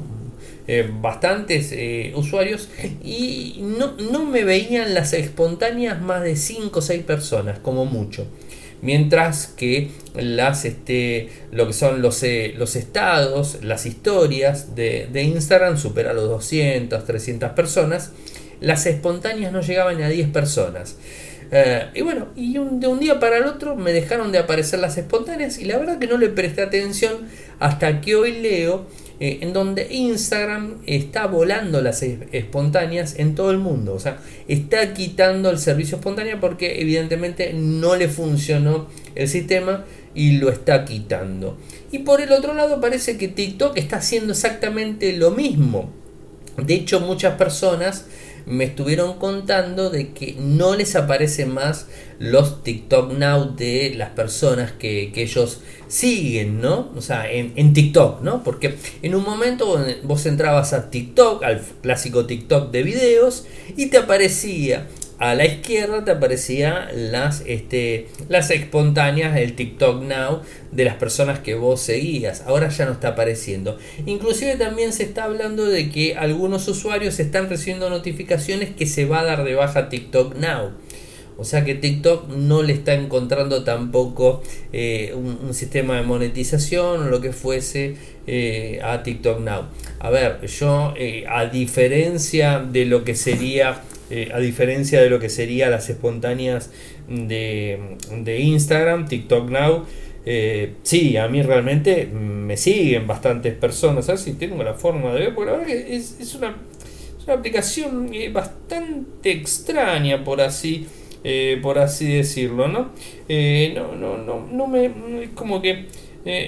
eh, 0.67 0.87
bastantes 1.01 1.71
eh, 1.71 2.13
usuarios 2.15 2.69
y 3.03 3.61
no, 3.61 3.93
no, 4.11 4.23
me 4.25 4.43
veían 4.43 4.93
las 4.93 5.11
espontáneas 5.13 5.99
más 6.01 6.21
de 6.21 6.35
5 6.35 6.77
o 6.77 6.81
6 6.81 7.03
personas 7.03 7.59
como 7.59 7.85
mucho. 7.85 8.27
Mientras 8.83 9.47
que 9.47 9.89
las 10.15 10.65
este 10.65 11.29
lo 11.51 11.67
que 11.67 11.73
son 11.73 12.01
los, 12.01 12.21
eh, 12.23 12.53
los 12.57 12.75
estados 12.75 13.63
las 13.63 13.85
historias 13.85 14.75
de, 14.75 15.07
de 15.11 15.23
Instagram 15.23 15.77
supera 15.77 16.13
los 16.13 16.29
200 16.29 17.05
300 17.05 17.51
personas 17.51 18.11
las 18.59 18.85
espontáneas 18.85 19.51
no 19.51 19.61
llegaban 19.61 20.01
a 20.01 20.09
10 20.09 20.29
personas. 20.29 20.97
Y 21.93 22.01
bueno, 22.01 22.29
y 22.37 22.53
de 22.53 22.87
un 22.87 22.99
día 22.99 23.19
para 23.19 23.37
el 23.37 23.43
otro 23.43 23.75
me 23.75 23.91
dejaron 23.91 24.31
de 24.31 24.37
aparecer 24.37 24.79
las 24.79 24.97
espontáneas 24.97 25.57
y 25.57 25.65
la 25.65 25.77
verdad 25.77 25.99
que 25.99 26.07
no 26.07 26.17
le 26.17 26.29
presté 26.29 26.61
atención 26.61 27.27
hasta 27.59 27.99
que 27.99 28.15
hoy 28.15 28.39
leo 28.39 28.87
eh, 29.23 29.37
en 29.41 29.53
donde 29.53 29.87
Instagram 29.93 30.77
está 30.87 31.27
volando 31.27 31.79
las 31.79 32.01
espontáneas 32.01 33.19
en 33.19 33.35
todo 33.35 33.51
el 33.51 33.59
mundo. 33.59 33.93
O 33.93 33.99
sea, 33.99 34.19
está 34.47 34.95
quitando 34.95 35.51
el 35.51 35.59
servicio 35.59 35.97
espontáneo 35.97 36.39
porque 36.39 36.81
evidentemente 36.81 37.53
no 37.53 37.95
le 37.95 38.07
funcionó 38.07 38.87
el 39.13 39.27
sistema 39.27 39.85
y 40.15 40.39
lo 40.39 40.49
está 40.49 40.85
quitando. 40.85 41.55
Y 41.91 41.99
por 41.99 42.19
el 42.19 42.31
otro 42.31 42.55
lado 42.55 42.81
parece 42.81 43.19
que 43.19 43.27
TikTok 43.27 43.77
está 43.77 43.97
haciendo 43.97 44.33
exactamente 44.33 45.13
lo 45.13 45.29
mismo. 45.29 45.91
De 46.57 46.73
hecho, 46.73 46.99
muchas 46.99 47.35
personas 47.35 48.07
me 48.45 48.65
estuvieron 48.65 49.17
contando 49.17 49.89
de 49.89 50.13
que 50.13 50.35
no 50.39 50.75
les 50.75 50.95
aparecen 50.95 51.53
más 51.53 51.87
los 52.19 52.63
TikTok 52.63 53.13
Now 53.13 53.55
de 53.55 53.93
las 53.95 54.09
personas 54.09 54.71
que, 54.71 55.11
ellos 55.15 55.61
siguen, 55.87 56.61
¿no? 56.61 56.91
O 56.95 57.01
sea, 57.01 57.31
en, 57.31 57.53
en, 57.55 57.73
TikTok, 57.73 58.21
¿no? 58.21 58.43
Porque 58.43 58.75
en 59.01 59.15
un 59.15 59.23
momento 59.23 59.83
vos 60.03 60.25
entrabas 60.25 60.73
a 60.73 60.89
TikTok, 60.89 61.43
al 61.43 61.61
clásico 61.81 62.25
TikTok 62.25 62.71
de 62.71 62.83
videos, 62.83 63.45
y 63.75 63.87
te 63.87 63.97
aparecía 63.97 64.87
a 65.21 65.35
la 65.35 65.45
izquierda 65.45 66.03
te 66.03 66.09
aparecía 66.09 66.89
las, 66.95 67.43
este, 67.45 68.07
las 68.27 68.49
espontáneas, 68.49 69.37
el 69.37 69.55
TikTok 69.55 70.01
Now 70.01 70.41
de 70.71 70.83
las 70.83 70.95
personas 70.95 71.37
que 71.37 71.53
vos 71.53 71.79
seguías. 71.79 72.41
Ahora 72.47 72.69
ya 72.69 72.85
no 72.85 72.93
está 72.93 73.09
apareciendo. 73.09 73.77
Inclusive 74.07 74.55
también 74.55 74.93
se 74.93 75.03
está 75.03 75.25
hablando 75.25 75.65
de 75.65 75.91
que 75.91 76.15
algunos 76.15 76.67
usuarios 76.67 77.19
están 77.19 77.49
recibiendo 77.49 77.87
notificaciones 77.91 78.71
que 78.71 78.87
se 78.87 79.05
va 79.05 79.19
a 79.19 79.23
dar 79.23 79.43
de 79.43 79.53
baja 79.53 79.89
TikTok 79.89 80.37
Now. 80.37 80.71
O 81.37 81.43
sea 81.43 81.63
que 81.63 81.75
TikTok 81.75 82.29
no 82.29 82.63
le 82.63 82.73
está 82.73 82.95
encontrando 82.95 83.63
tampoco 83.63 84.41
eh, 84.73 85.13
un, 85.15 85.53
sistema 85.53 85.97
de 85.97 86.01
monetización 86.01 87.03
o 87.03 87.09
lo 87.09 87.21
que 87.21 87.31
fuese 87.31 87.95
eh, 88.25 88.79
a 88.83 89.03
TikTok 89.03 89.39
Now. 89.39 89.65
A 89.99 90.09
ver, 90.09 90.43
yo 90.47 90.95
eh, 90.97 91.25
a 91.29 91.45
diferencia 91.45 92.57
de 92.57 92.85
lo 92.85 93.03
que 93.03 93.13
sería 93.13 93.83
eh, 94.13 94.29
a 94.33 94.39
diferencia 94.39 95.01
de 95.01 95.09
lo 95.09 95.19
que 95.19 95.29
serían 95.29 95.71
las 95.71 95.89
espontáneas 95.89 96.69
de, 97.07 98.39
Instagram, 98.39 99.07
TikTok 99.07 99.49
Now. 99.49 99.85
Eh, 100.25 100.73
sí, 100.83 101.15
a 101.15 101.29
mí 101.29 101.41
realmente 101.41 102.07
me 102.07 102.57
siguen 102.57 103.07
bastantes 103.07 103.53
personas. 103.53 104.09
A 104.09 104.13
ver 104.13 104.19
si 104.19 104.33
tengo 104.33 104.61
la 104.63 104.73
forma 104.73 105.13
de 105.13 105.21
ver, 105.21 105.33
porque 105.33 105.51
la 105.51 105.57
verdad 105.59 105.73
que 105.73 105.95
es, 105.95 106.35
una, 106.35 106.57
aplicación 107.33 108.13
eh, 108.13 108.29
bastante 108.29 109.31
extraña, 109.31 110.25
por 110.25 110.41
así, 110.41 110.87
por 111.61 111.79
así 111.79 112.11
decirlo, 112.11 112.67
¿no? 112.67 112.91
no, 113.29 113.95
no, 113.95 114.17
no, 114.17 114.45
no 114.51 114.67
me. 114.67 114.91
como 115.35 115.61
que. 115.61 115.85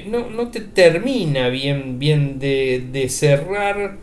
no, 0.08 0.29
no 0.29 0.51
te 0.51 0.60
termina 0.60 1.48
bien, 1.48 1.98
bien 1.98 2.39
de, 2.39 2.84
de 2.91 3.08
cerrar. 3.08 4.00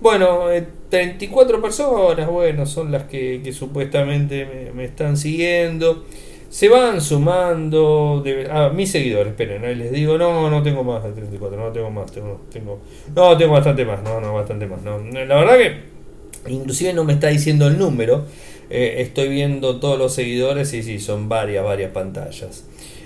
Bueno, 0.00 0.50
34 0.90 1.60
personas, 1.60 2.28
bueno, 2.28 2.66
son 2.66 2.92
las 2.92 3.04
que, 3.04 3.52
supuestamente 3.52 4.72
me, 4.74 4.84
están 4.84 5.16
siguiendo. 5.16 6.04
Se 6.50 6.68
van 6.68 7.00
sumando 7.00 8.22
de, 8.24 8.48
ah, 8.48 8.70
mis 8.72 8.90
seguidores, 8.90 9.32
esperen, 9.32 9.62
les 9.76 9.90
digo, 9.90 10.16
no, 10.16 10.48
no 10.48 10.62
tengo 10.62 10.84
más 10.84 11.02
de 11.02 11.10
34, 11.10 11.58
no 11.58 11.72
tengo 11.72 11.90
más, 11.90 12.12
tengo, 12.12 12.42
tengo, 12.52 12.80
no, 13.14 13.36
tengo 13.36 13.52
bastante 13.52 13.84
más, 13.84 14.02
no, 14.04 14.20
no, 14.20 14.34
bastante 14.34 14.66
más, 14.66 14.80
no. 14.82 14.98
La 14.98 15.34
verdad 15.34 15.56
que 15.56 15.94
inclusive 16.52 16.92
no 16.92 17.02
me 17.02 17.14
está 17.14 17.28
diciendo 17.28 17.66
el 17.66 17.76
número, 17.76 18.24
eh, 18.70 18.96
estoy 18.98 19.28
viendo 19.28 19.80
todos 19.80 19.98
los 19.98 20.14
seguidores 20.14 20.72
y 20.74 20.82
sí, 20.84 21.00
son 21.00 21.28
varias, 21.28 21.64
varias 21.64 21.90
pantallas. 21.90 22.64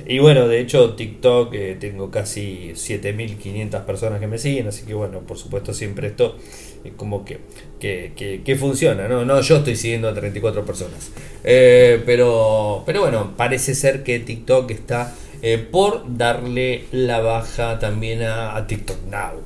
Y 0.09 0.21
bueno, 0.21 0.49
de 0.49 0.59
hecho 0.59 0.95
TikTok 0.95 1.53
eh, 1.53 1.77
tengo 1.79 2.11
casi 2.11 2.73
7500 2.75 3.83
personas 3.83 4.21
que 4.21 4.27
me 4.27 4.39
siguen, 4.39 4.67
así 4.67 4.87
que 4.87 4.95
bueno, 4.95 5.21
por 5.21 5.37
supuesto 5.37 5.75
siempre 5.75 6.09
esto 6.09 6.35
es 6.83 6.95
como 6.95 7.27
que, 7.27 7.41
que, 7.79 8.57
funciona, 8.59 9.07
¿no? 9.07 9.27
No, 9.27 9.39
yo 9.43 9.59
estoy 9.59 9.77
siguiendo 9.77 10.09
a 10.09 10.15
34 10.15 10.65
personas. 10.65 11.11
Eh, 11.45 12.03
pero, 12.07 12.85
pero 12.87 13.03
bueno, 13.03 13.35
parece 13.37 13.75
ser 13.75 14.03
que 14.03 14.19
TikTok 14.19 14.71
está 14.71 15.15
eh, 15.43 15.59
por 15.59 16.17
darle 16.17 16.87
la 16.91 17.21
baja 17.21 17.79
también 17.79 18.23
a, 18.23 18.67
TikTok 18.67 19.05
Now. 19.11 19.43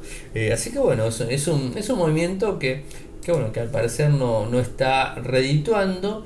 así 0.52 0.71
que 0.71 0.78
bueno, 0.78 1.07
es, 1.07 1.21
es, 1.23 1.49
un, 1.49 1.76
es 1.76 1.90
un 1.90 1.99
movimiento 1.99 2.61
que, 2.61 2.85
que, 3.25 3.33
bueno, 3.33 3.50
que 3.50 3.59
al 3.59 3.69
parecer 3.69 4.11
no, 4.11 4.47
no 4.47 4.61
está 4.61 5.16
redituando. 5.16 6.25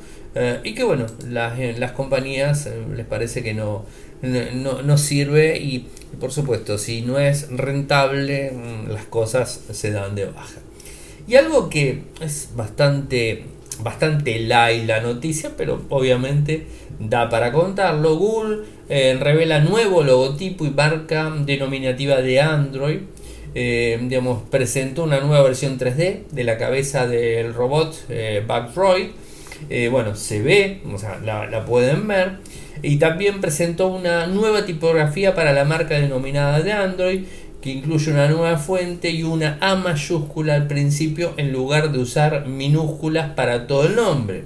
y 0.62 0.74
que 0.74 0.84
bueno, 0.84 1.06
las, 1.26 1.58
las 1.78 1.92
compañías 1.92 2.68
les 2.94 3.06
parece 3.06 3.42
que 3.42 3.54
no, 3.54 3.86
no, 4.22 4.98
sirve 4.98 5.58
y 5.58 5.86
por 6.20 6.32
supuesto 6.32 6.78
si 6.78 7.02
no 7.02 7.18
es 7.18 7.50
rentable 7.50 8.52
mm, 8.52 8.90
las 8.90 9.04
cosas 9.04 9.60
se 9.70 9.90
dan 9.90 10.14
de 10.14 10.26
baja. 10.26 10.60
Y 11.28 11.34
algo 11.34 11.68
que 11.68 12.02
es 12.20 12.50
bastante, 12.54 13.44
bastante 13.80 14.38
light 14.38 14.86
la 14.86 15.00
noticia, 15.00 15.52
pero 15.56 15.82
obviamente 15.88 16.66
da 17.00 17.28
para 17.28 17.52
contarlo. 17.52 18.16
Google 18.16 18.60
eh, 18.88 19.16
revela 19.20 19.60
nuevo 19.60 20.02
logotipo 20.02 20.64
y 20.64 20.70
marca 20.70 21.34
denominativa 21.44 22.22
de 22.22 22.40
Android. 22.40 22.98
Eh, 23.54 23.98
digamos, 24.02 24.42
presentó 24.50 25.04
una 25.04 25.18
nueva 25.20 25.42
versión 25.42 25.78
3D 25.78 26.26
de 26.30 26.44
la 26.44 26.58
cabeza 26.58 27.06
del 27.06 27.54
robot 27.54 28.04
eh. 28.10 28.44
Eh, 29.70 29.88
bueno, 29.88 30.14
se 30.16 30.42
ve, 30.42 30.82
o 30.92 30.98
sea, 30.98 31.18
la, 31.24 31.46
la 31.46 31.64
pueden 31.64 32.06
ver. 32.06 32.38
Y 32.82 32.96
también 32.96 33.40
presentó 33.40 33.88
una 33.88 34.26
nueva 34.26 34.66
tipografía 34.66 35.34
para 35.34 35.52
la 35.52 35.64
marca 35.64 35.98
denominada 35.98 36.60
de 36.60 36.72
Android, 36.72 37.24
que 37.60 37.70
incluye 37.70 38.12
una 38.12 38.28
nueva 38.28 38.58
fuente 38.58 39.10
y 39.10 39.22
una 39.22 39.58
A 39.60 39.74
mayúscula 39.74 40.54
al 40.54 40.66
principio 40.66 41.32
en 41.36 41.52
lugar 41.52 41.90
de 41.90 41.98
usar 41.98 42.46
minúsculas 42.46 43.30
para 43.30 43.66
todo 43.66 43.86
el 43.86 43.96
nombre. 43.96 44.44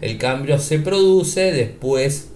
El 0.00 0.18
cambio 0.18 0.58
se 0.58 0.78
produce 0.78 1.52
después 1.52 2.30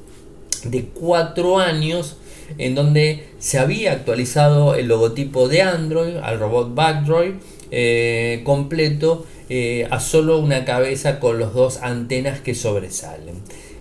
de 0.65 0.85
cuatro 0.85 1.59
años 1.59 2.17
en 2.59 2.75
donde 2.75 3.29
se 3.39 3.59
había 3.59 3.93
actualizado 3.93 4.75
el 4.75 4.89
logotipo 4.89 5.49
de 5.49 5.63
Android 5.63 6.17
al 6.17 6.39
robot 6.39 6.75
Backdroid 6.75 7.35
eh, 7.75 8.43
completo 8.45 9.25
eh, 9.49 9.89
a 9.91 9.99
solo 9.99 10.39
una 10.39 10.67
cabeza 10.67 11.19
con 11.19 11.39
los 11.39 11.55
dos 11.55 11.79
antenas 11.79 12.39
que 12.41 12.55
sobresalen. 12.55 13.37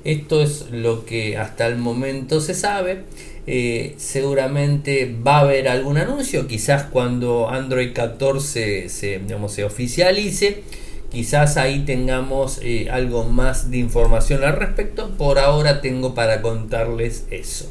Esto 0.05 0.41
es 0.41 0.67
lo 0.71 1.03
que 1.03 1.37
hasta 1.37 1.67
el 1.67 1.77
momento 1.77 2.39
se 2.39 2.53
sabe. 2.53 3.03
Eh, 3.47 3.95
seguramente 3.97 5.13
va 5.27 5.39
a 5.39 5.41
haber 5.41 5.67
algún 5.67 5.97
anuncio, 5.97 6.47
quizás 6.47 6.83
cuando 6.83 7.49
Android 7.49 7.91
14 7.91 8.87
se, 8.87 9.19
se 9.49 9.63
oficialice, 9.65 10.63
quizás 11.11 11.57
ahí 11.57 11.79
tengamos 11.79 12.61
algo 12.89 13.25
más 13.25 13.71
de 13.71 13.77
información 13.77 14.45
al 14.45 14.55
respecto. 14.55 15.09
Por 15.17 15.37
ahora 15.37 15.81
tengo 15.81 16.15
para 16.15 16.41
contarles 16.41 17.25
eso. 17.29 17.69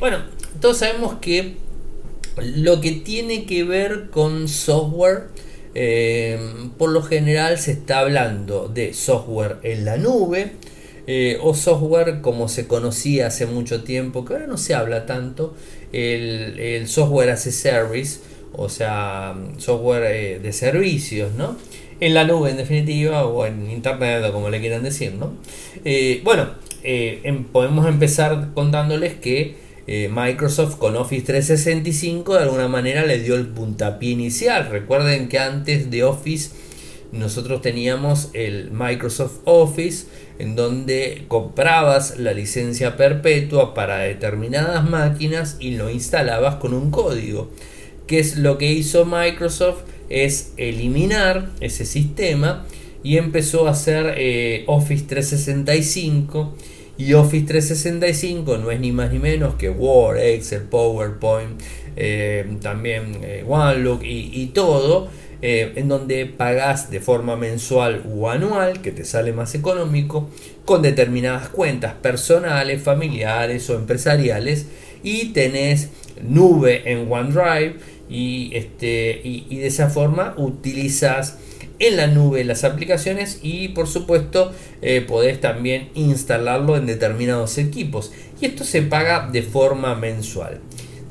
bueno, 0.00 0.22
todos 0.58 0.78
sabemos 0.78 1.16
que 1.20 1.56
lo 2.36 2.80
que 2.80 2.92
tiene 2.92 3.44
que 3.44 3.64
ver 3.64 4.08
con 4.10 4.48
software, 4.48 5.24
eh, 5.74 6.38
por 6.78 6.90
lo 6.90 7.02
general 7.02 7.58
se 7.58 7.72
está 7.72 8.00
hablando 8.00 8.68
de 8.68 8.94
software 8.94 9.56
en 9.62 9.84
la 9.84 9.96
nube 9.96 10.52
eh, 11.06 11.38
o 11.42 11.54
software 11.54 12.20
como 12.20 12.48
se 12.48 12.66
conocía 12.66 13.26
hace 13.26 13.46
mucho 13.46 13.82
tiempo, 13.82 14.24
que 14.24 14.34
ahora 14.34 14.46
no 14.46 14.56
se 14.56 14.74
habla 14.74 15.06
tanto, 15.06 15.54
el, 15.92 16.86
software 16.86 17.30
as 17.30 17.46
a 17.46 17.50
service, 17.52 18.20
o 18.52 18.68
sea, 18.68 19.34
software 19.58 20.04
eh, 20.04 20.38
de 20.38 20.52
servicios, 20.52 21.32
¿no? 21.34 21.56
En 22.00 22.14
la 22.14 22.24
nube 22.24 22.50
en 22.50 22.56
definitiva 22.56 23.26
o 23.26 23.46
en 23.46 23.70
internet 23.70 24.24
o 24.24 24.32
como 24.32 24.48
le 24.48 24.60
quieran 24.60 24.82
decir, 24.82 25.12
¿no? 25.14 25.34
bueno, 26.24 26.50
em, 26.82 27.44
podemos 27.44 27.86
empezar 27.86 28.48
contándoles 28.54 29.14
que 29.14 29.61
eh, 29.86 30.08
Microsoft 30.12 30.76
con 30.76 30.96
Office 30.96 31.24
365 31.26 32.34
de 32.34 32.42
alguna 32.42 32.68
manera 32.68 33.04
le 33.04 33.18
dio 33.18 33.34
el 33.34 33.48
puntapié 33.48 34.10
inicial. 34.10 34.68
Recuerden 34.70 35.28
que 35.28 35.38
antes 35.38 35.90
de 35.90 36.04
Office 36.04 36.50
nosotros 37.12 37.60
teníamos 37.60 38.30
el 38.32 38.70
Microsoft 38.70 39.40
Office 39.44 40.06
en 40.38 40.56
donde 40.56 41.24
comprabas 41.28 42.18
la 42.18 42.32
licencia 42.32 42.96
perpetua 42.96 43.74
para 43.74 43.98
determinadas 43.98 44.88
máquinas 44.88 45.56
y 45.60 45.72
lo 45.72 45.90
instalabas 45.90 46.56
con 46.56 46.74
un 46.74 46.90
código. 46.90 47.50
¿Qué 48.06 48.18
es 48.18 48.36
lo 48.38 48.58
que 48.58 48.72
hizo 48.72 49.04
Microsoft? 49.04 49.82
Es 50.08 50.52
eliminar 50.56 51.50
ese 51.60 51.86
sistema 51.86 52.66
y 53.02 53.16
empezó 53.16 53.66
a 53.66 53.72
hacer 53.72 54.14
eh, 54.16 54.64
Office 54.66 55.04
365 55.06 56.54
y 56.98 57.14
Office 57.14 57.46
365 57.46 58.58
no 58.58 58.70
es 58.70 58.80
ni 58.80 58.92
más 58.92 59.10
ni 59.10 59.18
menos 59.18 59.54
que 59.54 59.70
Word, 59.70 60.18
Excel, 60.18 60.62
PowerPoint, 60.62 61.60
eh, 61.96 62.46
también 62.60 63.18
eh, 63.22 63.44
OneLook 63.46 64.02
y, 64.04 64.46
todo, 64.54 65.08
eh, 65.40 65.72
en 65.76 65.88
donde 65.88 66.26
pagas 66.26 66.90
de 66.90 67.00
forma 67.00 67.36
mensual 67.36 68.02
o 68.14 68.28
anual, 68.28 68.82
que 68.82 68.92
te 68.92 69.04
sale 69.04 69.32
más 69.32 69.54
económico, 69.54 70.28
con 70.64 70.82
determinadas 70.82 71.48
cuentas 71.48 71.94
personales, 71.94 72.82
familiares 72.82 73.68
o 73.70 73.74
empresariales, 73.74 74.66
y 75.02 75.32
tenés 75.32 75.88
nube 76.22 76.92
en 76.92 77.10
OneDrive 77.10 77.76
y, 78.08 78.52
este, 78.54 79.20
y 79.24 79.56
de 79.56 79.66
esa 79.66 79.88
forma 79.88 80.34
utilizas 80.36 81.38
en 81.78 81.96
la 81.96 82.06
nube 82.06 82.44
las 82.44 82.64
aplicaciones 82.64 83.40
y 83.42 83.68
por 83.68 83.86
supuesto 83.86 84.52
eh, 84.82 85.00
podés 85.00 85.40
también 85.40 85.90
instalarlo 85.94 86.76
en 86.76 86.86
determinados 86.86 87.58
equipos 87.58 88.12
y 88.40 88.46
esto 88.46 88.64
se 88.64 88.82
paga 88.82 89.28
de 89.30 89.42
forma 89.42 89.94
mensual. 89.94 90.60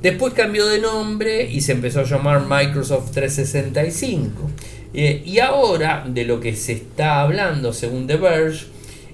Después 0.01 0.33
cambió 0.33 0.65
de 0.67 0.79
nombre 0.79 1.49
y 1.51 1.61
se 1.61 1.73
empezó 1.73 1.99
a 1.99 2.03
llamar 2.03 2.45
Microsoft 2.47 3.11
365. 3.11 4.49
Eh, 4.93 5.21
y 5.25 5.39
ahora 5.39 6.03
de 6.07 6.25
lo 6.25 6.39
que 6.39 6.55
se 6.55 6.73
está 6.73 7.21
hablando 7.21 7.71
según 7.71 8.07
The 8.07 8.17
Verge 8.17 8.65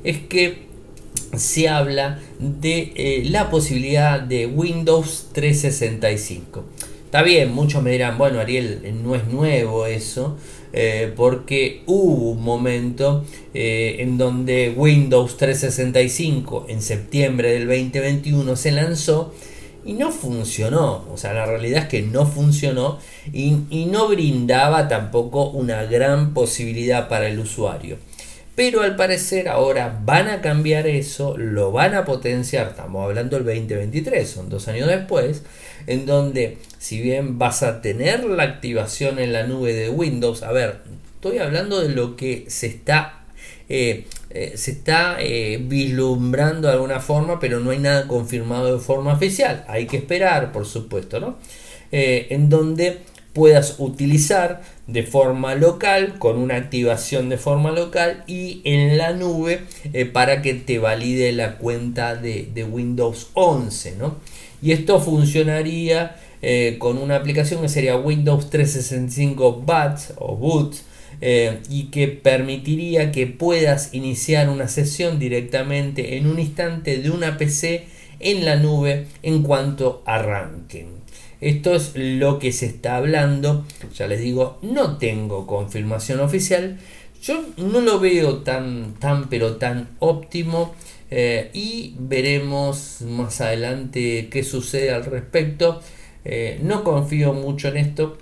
es 0.04 0.20
que 0.20 0.68
se 1.36 1.68
habla 1.68 2.20
de 2.40 2.94
eh, 2.96 3.24
la 3.25 3.50
posibilidad 3.50 4.20
de 4.22 4.46
Windows 4.48 5.27
365. 5.33 6.64
Está 7.05 7.22
bien, 7.22 7.53
muchos 7.53 7.83
me 7.83 7.92
dirán, 7.92 8.18
bueno 8.18 8.40
Ariel, 8.40 8.81
no 9.03 9.16
es 9.16 9.27
nuevo 9.27 9.86
eso, 9.86 10.38
eh, 10.74 11.14
porque 11.16 11.84
hubo 11.86 12.32
un 12.32 12.44
momento 12.44 13.25
eh, 13.53 13.98
en 14.00 14.18
donde 14.18 14.74
Windows 14.75 15.38
365 15.38 16.66
en 16.70 16.82
septiembre 16.82 17.51
del 17.51 17.68
2021 17.68 18.56
se 18.56 18.72
lanzó 18.72 19.34
y 19.86 19.94
no 19.94 20.12
funcionó. 20.12 21.06
O 21.12 21.18
sea, 21.18 21.34
la 21.34 21.46
realidad 21.46 21.84
es 21.84 21.90
que 21.90 22.01
no 22.01 22.25
funcionó 22.25 23.00
y, 23.32 23.58
y 23.70 23.86
no 23.86 24.08
brindaba 24.08 24.88
tampoco 24.88 25.50
una 25.50 25.84
gran 25.84 26.34
posibilidad 26.34 27.08
para 27.08 27.27
el 27.27 27.40
usuario. 27.40 27.98
Pero 28.57 28.81
al 28.81 28.96
parecer 28.96 29.50
ahora 29.50 30.01
van 30.03 30.27
a 30.29 30.41
cambiar 30.41 30.87
eso, 30.87 31.37
lo 31.37 31.72
van 31.72 31.93
a 31.93 32.05
potenciar, 32.05 32.70
estamos 32.70 33.05
hablando 33.05 33.37
del 33.37 33.46
2023, 33.46 34.27
son 34.27 34.50
dos 34.50 34.67
años 34.67 34.87
después, 34.87 35.43
en 35.85 36.07
donde 36.07 36.57
si 36.79 37.00
bien 37.00 37.37
vas 37.37 37.61
a 37.61 37.83
tener 37.83 38.24
la 38.24 38.41
activación 38.41 39.20
en 39.20 39.31
la 39.31 39.46
nube 39.46 39.74
de 39.74 39.91
Windows, 39.91 40.41
a 40.41 40.51
ver, 40.53 40.79
estoy 41.13 41.37
hablando 41.37 41.79
de 41.81 41.89
lo 41.89 42.15
que 42.15 42.46
se 42.48 42.65
está, 42.65 43.25
eh, 43.70 44.07
eh, 44.31 44.53
se 44.55 44.72
está 44.72 45.17
eh, 45.20 45.59
vislumbrando 45.61 46.67
de 46.67 46.74
alguna 46.74 47.00
forma, 47.00 47.39
pero 47.39 47.59
no 47.59 47.70
hay 47.70 47.77
nada 47.77 48.07
confirmado 48.07 48.75
de 48.75 48.83
forma 48.83 49.13
oficial. 49.13 49.65
Hay 49.67 49.85
que 49.85 49.98
esperar, 49.98 50.51
por 50.51 50.65
supuesto, 50.65 51.20
¿no? 51.20 51.37
en 51.91 52.50
donde 52.50 53.03
puedas 53.37 53.75
utilizar 53.77 54.63
de 54.87 55.03
forma 55.03 55.53
local 55.53 56.15
con 56.17 56.39
una 56.39 56.55
activación 56.55 57.29
de 57.29 57.37
forma 57.37 57.71
local 57.71 58.23
y 58.25 58.61
en 58.63 58.97
la 58.97 59.13
nube 59.13 59.61
para 60.11 60.41
que 60.41 60.55
te 60.55 60.79
valide 60.79 61.31
la 61.33 61.59
cuenta 61.59 62.15
de, 62.15 62.67
Windows 62.67 63.29
11 63.35 63.97
¿no? 63.97 64.15
y 64.63 64.71
esto 64.71 65.00
funcionaría 65.00 66.15
eh, 66.41 66.77
con 66.79 66.97
una 66.97 67.15
aplicación 67.15 67.61
que 67.61 67.69
sería 67.69 67.95
Windows 67.95 68.50
365 68.50 69.61
BAT 69.63 70.00
o 70.17 70.35
Boot 70.35 70.77
eh, 71.21 71.59
y 71.69 71.85
que 71.85 72.07
permitiría 72.07 73.11
que 73.11 73.27
puedas 73.27 73.93
iniciar 73.93 74.50
una 74.50 74.67
sesión 74.67 75.19
directamente 75.19 76.17
en 76.17 76.25
un 76.25 76.39
instante 76.39 76.97
de 76.97 77.11
una 77.11 77.37
PC 77.37 77.87
en 78.19 78.45
la 78.45 78.55
nube 78.55 79.05
en 79.21 79.43
cuanto 79.43 80.01
arranquen. 80.05 80.97
Esto 81.41 81.75
es 81.75 81.91
lo 81.95 82.39
que 82.39 82.51
se 82.51 82.65
está 82.65 82.97
hablando. 82.97 83.65
Ya 83.95 84.07
les 84.07 84.21
digo, 84.21 84.57
no 84.61 84.97
tengo 84.97 85.45
confirmación 85.45 86.19
oficial. 86.19 86.79
Yo 87.21 87.43
no 87.57 87.81
lo 87.81 88.00
veo 88.00 88.37
tan, 88.37 88.95
tan, 89.00 89.29
pero 89.29 89.57
tan 89.57 89.89
óptimo. 90.00 90.75
Eh, 91.09 91.51
y 91.53 91.95
veremos 92.00 93.01
más 93.01 93.39
adelante 93.41 94.27
qué 94.29 94.43
sucede 94.43 94.91
al 94.91 95.05
respecto. 95.05 95.81
Eh, 96.25 96.59
no 96.63 96.83
confío 96.83 97.33
mucho 97.33 97.69
en 97.69 97.77
esto 97.77 98.17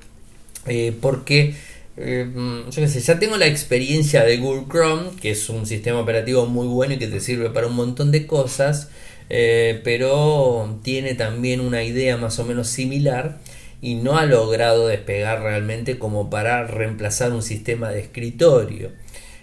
eh, 0.67 0.95
porque 1.01 1.55
ya 1.97 3.19
tengo 3.19 3.37
la 3.37 3.47
experiencia 3.47 4.23
de 4.23 4.37
Google 4.37 4.65
Chrome, 4.69 5.11
que 5.21 5.31
es 5.31 5.49
un 5.49 5.65
sistema 5.65 6.01
operativo 6.01 6.45
muy 6.45 6.67
bueno 6.67 6.95
y 6.95 6.97
que 6.99 7.07
te 7.07 7.21
sirve 7.21 7.49
para 7.49 7.67
un 7.67 7.75
montón 7.75 8.11
de 8.11 8.27
cosas, 8.27 8.89
pero 9.27 10.79
tiene 10.83 11.15
también 11.15 11.59
una 11.59 11.83
idea 11.83 12.17
más 12.17 12.39
o 12.39 12.45
menos 12.45 12.67
similar 12.67 13.39
y 13.81 13.95
no 13.95 14.17
ha 14.17 14.25
logrado 14.25 14.87
despegar 14.87 15.41
realmente 15.41 15.99
como 15.99 16.29
para 16.29 16.65
reemplazar 16.65 17.33
un 17.33 17.43
sistema 17.43 17.89
de 17.89 18.01
escritorio. 18.01 18.91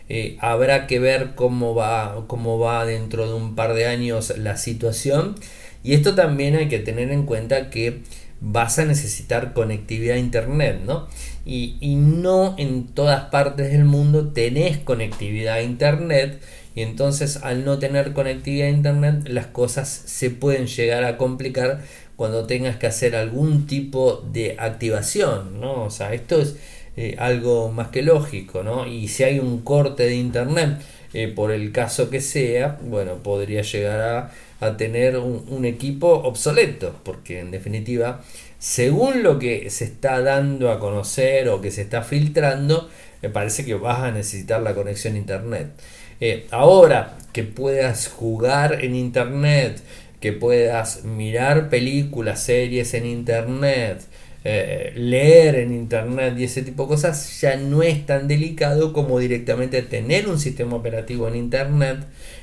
Eh, 0.09 0.37
habrá 0.41 0.87
que 0.87 0.99
ver 0.99 1.31
cómo 1.35 1.75
va, 1.75 2.25
cómo 2.27 2.59
va 2.59 2.85
dentro 2.85 3.29
de 3.29 3.35
un 3.35 3.55
par 3.55 3.75
de 3.75 3.87
años 3.87 4.37
la 4.37 4.57
situación. 4.57 5.37
Y 5.85 5.95
esto 5.95 6.15
también 6.15 6.57
hay 6.57 6.69
que 6.69 6.81
tener 6.81 7.11
en 7.11 7.25
cuenta 7.25 7.71
que 7.71 8.01
vas 8.41 8.79
a 8.79 8.85
necesitar 8.85 9.53
conectividad 9.53 10.17
a 10.17 10.21
internet, 10.21 10.81
¿no? 10.85 11.07
Y, 11.47 11.77
y, 11.81 11.95
no 11.95 12.55
en 12.59 12.89
todas 12.89 13.27
partes 13.27 13.73
del 13.73 13.85
mundo 13.85 14.29
tenés 14.33 14.79
conectividad 14.79 15.55
a 15.55 15.63
internet 15.63 16.41
y 16.75 16.83
entonces 16.83 17.39
al 17.43 17.65
no 17.65 17.79
tener 17.79 18.13
conectividad 18.13 18.69
a 18.69 18.71
internet 18.71 19.29
las 19.29 19.47
cosas 19.47 19.89
se 19.89 20.31
pueden 20.31 20.67
llegar 20.67 21.05
a 21.05 21.17
complicar 21.19 21.83
cuando 22.17 22.47
tengas 22.47 22.77
que 22.77 22.87
hacer 22.87 23.17
algún 23.17 23.67
tipo 23.67 24.25
de 24.33 24.57
activación, 24.59 25.61
¿no? 25.61 25.85
O 25.85 25.91
sea, 25.91 26.15
esto 26.15 26.41
es 26.41 26.57
eh, 26.97 27.17
algo 27.19 27.73
más 27.73 27.89
que 27.89 28.03
lógico, 28.03 28.63
¿no? 28.63 28.87
Y 28.87 29.09
si 29.09 29.25
hay 29.25 29.39
un 29.39 29.63
corte 29.63 30.05
de 30.05 30.15
internet, 30.15 30.79
eh, 31.15 31.29
por 31.29 31.51
el 31.51 31.73
caso 31.73 32.11
que 32.11 32.21
sea, 32.21 32.79
bueno, 32.83 33.23
podría 33.23 33.63
llegar 33.63 34.31
a, 34.61 34.77
tener 34.77 35.17
un, 35.19 35.65
equipo 35.65 36.09
obsoleto, 36.09 36.95
porque 37.03 37.41
en 37.41 37.51
definitiva, 37.51 38.23
según 38.61 39.25
lo 39.25 39.41
que 39.41 39.71
se 39.71 39.85
está 39.87 40.21
dando 40.21 40.71
a 40.71 40.79
conocer 40.79 41.49
o 41.49 41.61
que 41.61 41.73
se 41.73 41.83
está 41.83 42.03
filtrando, 42.03 42.89
me 43.23 43.29
parece 43.29 43.65
que 43.65 43.75
vas 43.75 43.99
a 43.99 44.13
necesitar 44.13 44.63
la 44.63 44.73
conexión 44.75 45.17
a 45.17 45.19
internet. 45.19 45.73
Eh, 46.21 46.47
ahora 46.51 47.19
que 47.33 47.43
puedas 47.43 48.09
jugar 48.09 48.85
en 48.85 48.95
internet, 48.95 49.81
que 50.21 50.33
puedas 50.33 51.05
mirar 51.05 51.69
películas, 51.69 52.45
series 52.45 52.95
en 52.95 53.07
internet, 53.07 54.03
eh, 54.45 54.93
leer 54.95 55.57
en 55.57 55.73
internet 55.73 56.35
y 56.37 56.45
ese 56.45 56.63
tipo 56.63 56.85
de 56.85 56.89
cosas 56.91 57.41
ya 57.41 57.57
no 57.57 57.83
es 57.83 58.07
tan 58.07 58.29
delicado 58.29 58.93
como 58.93 59.19
directamente 59.19 59.83
tener 59.83 60.29
un 60.29 60.39
sistema 60.39 60.77
operativo 60.77 61.29
en 61.29 61.37
internet 61.37 61.99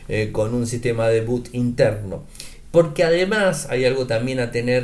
eh, 0.07 0.29
con 0.31 0.53
un 0.53 0.65
sistema 0.67 1.07
de 1.07 1.21
boot 1.21 1.49
interno. 1.53 2.23
Porque 2.71 3.03
además 3.03 3.67
hay 3.69 3.85
algo 3.85 4.05
también 4.05 4.39
a 4.39 4.51
tener 4.51 4.83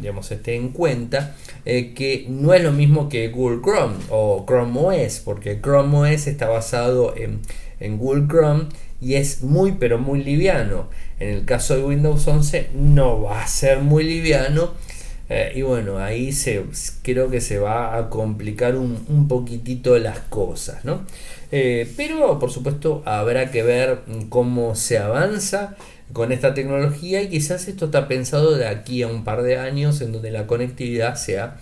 digamos, 0.00 0.32
este, 0.32 0.56
en 0.56 0.70
cuenta, 0.70 1.36
que 1.64 2.26
no 2.28 2.52
es 2.52 2.64
lo 2.64 2.72
mismo 2.72 3.08
que 3.08 3.28
Google 3.28 3.60
Chrome 3.62 3.94
o 4.10 4.44
Chrome 4.44 5.06
OS, 5.06 5.20
porque 5.20 5.60
Chrome 5.60 6.14
OS 6.14 6.26
está 6.26 6.48
basado 6.48 7.14
en, 7.16 7.38
en 7.82 7.98
Google 7.98 8.26
Chrome 8.28 8.66
y 9.00 9.14
es 9.14 9.42
muy 9.42 9.72
pero 9.72 9.98
muy 9.98 10.22
liviano. 10.22 10.88
En 11.20 11.28
el 11.28 11.44
caso 11.44 11.76
de 11.76 11.84
Windows 11.84 12.26
11 12.26 12.70
no 12.74 13.22
va 13.22 13.42
a 13.42 13.46
ser 13.46 13.80
muy 13.80 14.04
liviano 14.04 14.72
eh, 15.28 15.52
y 15.54 15.62
bueno, 15.62 15.98
ahí 15.98 16.32
se, 16.32 16.62
creo 17.02 17.30
que 17.30 17.40
se 17.40 17.58
va 17.58 17.96
a 17.96 18.10
complicar 18.10 18.76
un, 18.76 19.28
poquitito 19.28 19.98
las 19.98 20.18
cosas, 20.18 20.84
¿no? 20.84 21.06
Eh, 21.50 21.90
pero 21.96 22.38
por 22.38 22.50
supuesto 22.50 23.02
habrá 23.06 23.50
que 23.50 23.62
ver 23.62 24.00
cómo 24.28 24.74
se 24.74 24.98
avanza 24.98 25.76
con 26.12 26.32
esta 26.32 26.52
tecnología 26.52 27.22
y 27.22 27.28
quizás 27.28 27.68
esto 27.68 27.86
está 27.86 28.08
pensado 28.08 28.56
de 28.56 28.66
aquí 28.66 29.02
a 29.02 29.06
un 29.06 29.24
par 29.24 29.42
de 29.42 29.56
años 29.56 30.02
en 30.02 30.12
donde 30.12 30.30
la 30.30 30.46
conectividad 30.46 31.14
sea 31.14 31.56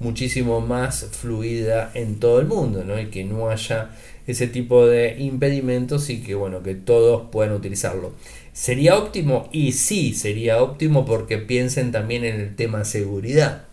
muchísimo 0.00 0.60
más 0.60 1.06
fluida 1.12 1.92
en 1.94 2.18
todo 2.18 2.40
el 2.40 2.46
mundo, 2.46 2.82
¿no? 2.84 2.98
Y 2.98 3.06
que 3.06 3.22
no 3.22 3.50
haya 3.50 3.90
ese 4.26 4.46
tipo 4.46 4.86
de 4.86 5.16
impedimentos 5.18 6.10
y 6.10 6.22
que 6.22 6.34
bueno, 6.34 6.62
que 6.62 6.74
todos 6.74 7.28
puedan 7.30 7.54
utilizarlo. 7.54 8.12
¿Sería 8.52 8.98
óptimo? 8.98 9.48
Y 9.52 9.72
sí, 9.72 10.14
sería 10.14 10.62
óptimo 10.62 11.04
porque 11.04 11.38
piensen 11.38 11.90
también 11.90 12.24
en 12.24 12.40
el 12.40 12.54
tema 12.54 12.84
seguridad. 12.84 13.64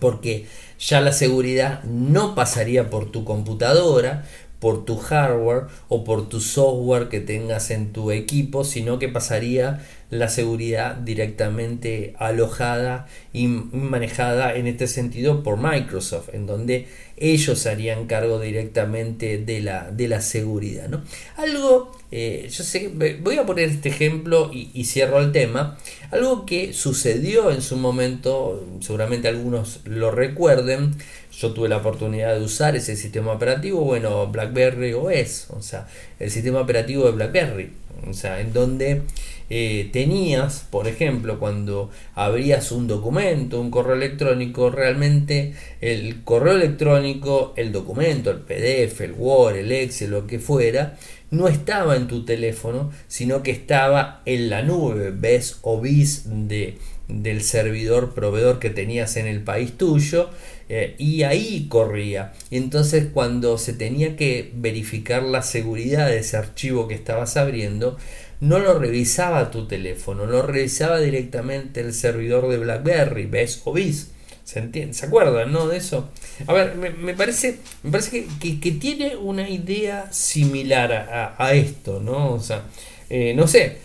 Porque 0.00 0.46
ya 0.78 1.00
la 1.00 1.12
seguridad 1.12 1.82
no 1.84 2.34
pasaría 2.34 2.90
por 2.90 3.12
tu 3.12 3.24
computadora, 3.24 4.24
por 4.58 4.84
tu 4.84 4.96
hardware 4.96 5.64
o 5.88 6.04
por 6.04 6.28
tu 6.28 6.40
software 6.40 7.08
que 7.08 7.20
tengas 7.20 7.70
en 7.70 7.92
tu 7.92 8.10
equipo, 8.10 8.64
sino 8.64 8.98
que 8.98 9.08
pasaría 9.08 9.84
la 10.12 10.28
seguridad 10.28 10.96
directamente 10.96 12.14
alojada 12.18 13.08
y 13.32 13.46
manejada 13.46 14.54
en 14.54 14.66
este 14.66 14.86
sentido 14.86 15.42
por 15.42 15.56
Microsoft, 15.56 16.28
en 16.34 16.44
donde 16.44 16.86
ellos 17.16 17.64
harían 17.64 18.06
cargo 18.06 18.38
directamente 18.38 19.38
de 19.38 19.62
la, 19.62 19.90
de 19.90 20.08
la 20.08 20.20
seguridad. 20.20 20.88
¿no? 20.88 21.02
Algo, 21.38 21.96
eh, 22.10 22.46
yo 22.50 22.62
sé, 22.62 22.90
voy 23.22 23.38
a 23.38 23.46
poner 23.46 23.70
este 23.70 23.88
ejemplo 23.88 24.50
y, 24.52 24.70
y, 24.74 24.84
cierro 24.84 25.18
el 25.18 25.32
tema, 25.32 25.78
algo 26.10 26.44
que 26.44 26.74
sucedió 26.74 27.50
en 27.50 27.62
su 27.62 27.76
momento, 27.76 28.66
seguramente 28.80 29.28
algunos 29.28 29.80
lo 29.86 30.10
recuerden, 30.10 30.94
yo 31.32 31.52
tuve 31.52 31.70
la 31.70 31.78
oportunidad 31.78 32.34
de 32.34 32.44
usar 32.44 32.76
ese 32.76 32.96
sistema 32.96 33.32
operativo, 33.32 33.80
bueno, 33.80 34.26
BlackBerry 34.26 34.92
OS, 34.92 35.46
o 35.48 35.62
sea, 35.62 35.88
el 36.18 36.30
sistema 36.30 36.60
operativo 36.60 37.06
de 37.06 37.12
BlackBerry, 37.12 37.72
o 38.08 38.12
sea, 38.12 38.40
en 38.40 38.52
donde 38.52 39.02
eh, 39.50 39.90
tenías, 39.92 40.66
por 40.70 40.88
ejemplo, 40.88 41.38
cuando 41.38 41.90
abrías 42.14 42.72
un 42.72 42.86
documento, 42.86 43.60
un 43.60 43.70
correo 43.70 43.94
electrónico, 43.94 44.70
realmente 44.70 45.54
el 45.80 46.24
correo 46.24 46.56
electrónico, 46.56 47.52
el 47.56 47.70
documento, 47.70 48.30
el 48.30 48.38
PDF, 48.38 49.02
el 49.02 49.12
Word, 49.12 49.56
el 49.56 49.72
Excel, 49.72 50.10
lo 50.10 50.26
que 50.26 50.38
fuera, 50.38 50.96
no 51.30 51.48
estaba 51.48 51.96
en 51.96 52.08
tu 52.08 52.24
teléfono, 52.24 52.90
sino 53.08 53.42
que 53.42 53.50
estaba 53.50 54.22
en 54.24 54.50
la 54.50 54.62
nube, 54.62 55.10
ves 55.10 55.58
o 55.62 55.80
bis 55.80 56.24
de, 56.26 56.78
del 57.08 57.42
servidor 57.42 58.14
proveedor 58.14 58.58
que 58.58 58.70
tenías 58.70 59.16
en 59.16 59.26
el 59.26 59.42
país 59.42 59.72
tuyo 59.76 60.30
eh, 60.68 60.94
y 60.98 61.22
ahí 61.22 61.66
corría. 61.68 62.32
Entonces 62.50 63.06
cuando 63.12 63.58
se 63.58 63.72
tenía 63.72 64.16
que 64.16 64.52
verificar 64.54 65.22
la 65.22 65.42
seguridad 65.42 66.08
de 66.08 66.18
ese 66.18 66.36
archivo 66.36 66.88
que 66.88 66.94
estabas 66.94 67.36
abriendo, 67.36 67.98
no 68.40 68.58
lo 68.58 68.78
revisaba 68.78 69.50
tu 69.50 69.68
teléfono, 69.68 70.26
lo 70.26 70.42
revisaba 70.42 70.98
directamente 70.98 71.80
el 71.80 71.94
servidor 71.94 72.48
de 72.48 72.58
BlackBerry, 72.58 73.26
¿ves? 73.26 73.62
O 73.64 73.72
BIS. 73.72 74.10
¿Se, 74.44 74.58
entiende? 74.58 74.94
¿Se 74.94 75.06
acuerdan, 75.06 75.52
no? 75.52 75.68
De 75.68 75.76
eso. 75.76 76.10
A 76.48 76.52
ver, 76.52 76.74
me, 76.74 77.14
parece, 77.14 77.58
me 77.84 77.92
parece 77.92 78.26
que, 78.40 78.72
tiene 78.72 79.14
una 79.14 79.48
idea 79.48 80.12
similar 80.12 80.92
a, 81.38 81.54
esto, 81.54 82.00
¿no? 82.00 82.32
O 82.32 82.40
sea, 82.40 82.64
eh, 83.08 83.32
no 83.36 83.46
sé, 83.46 83.78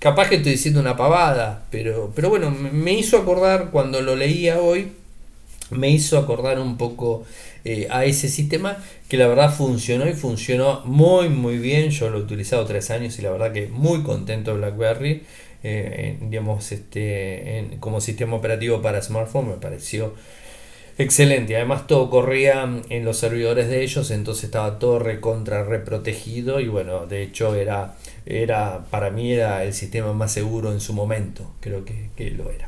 capaz 0.00 0.28
que 0.28 0.36
estoy 0.36 0.52
diciendo 0.52 0.80
una 0.80 0.96
pavada, 0.96 1.64
pero, 1.70 2.12
pero 2.14 2.30
bueno, 2.30 2.50
me 2.50 2.94
hizo 2.94 3.16
acordar 3.16 3.70
cuando 3.70 4.02
lo 4.02 4.16
leía 4.16 4.58
hoy, 4.58 4.88
me 5.70 5.90
hizo 5.90 6.18
acordar 6.18 6.58
un 6.58 6.76
poco 6.76 7.24
eh, 7.64 7.86
a 7.90 8.04
ese 8.04 8.28
sistema 8.28 8.78
que 9.08 9.16
la 9.16 9.26
verdad 9.28 9.52
funcionó 9.54 10.08
y 10.08 10.14
funcionó 10.14 10.82
muy 10.84 11.28
muy 11.28 11.58
bien. 11.58 11.90
Yo 11.90 12.10
lo 12.10 12.18
he 12.18 12.22
utilizado 12.22 12.64
tres 12.66 12.90
años 12.90 13.18
y 13.18 13.22
la 13.22 13.30
verdad 13.30 13.52
que 13.52 13.66
muy 13.68 14.02
contento 14.02 14.54
BlackBerry. 14.56 15.22
Eh, 15.64 16.16
digamos, 16.20 16.70
este, 16.70 17.68
como 17.80 18.00
sistema 18.00 18.36
operativo 18.36 18.80
para 18.80 19.02
smartphone 19.02 19.48
me 19.48 19.54
pareció 19.56 20.14
excelente. 20.98 21.56
Además 21.56 21.86
todo 21.86 22.10
corría 22.10 22.68
en 22.90 23.04
los 23.04 23.18
servidores 23.18 23.68
de 23.68 23.82
ellos, 23.82 24.10
entonces 24.10 24.44
estaba 24.44 24.78
todo 24.78 24.98
recontra 24.98 25.64
reprotegido 25.64 26.60
y 26.60 26.68
bueno, 26.68 27.06
de 27.06 27.22
hecho 27.22 27.54
era, 27.54 27.96
era 28.26 28.84
para 28.90 29.10
mí 29.10 29.32
era 29.32 29.64
el 29.64 29.72
sistema 29.74 30.12
más 30.12 30.32
seguro 30.32 30.72
en 30.72 30.80
su 30.80 30.92
momento, 30.92 31.50
creo 31.60 31.84
que, 31.84 32.10
que 32.16 32.30
lo 32.30 32.50
era. 32.50 32.67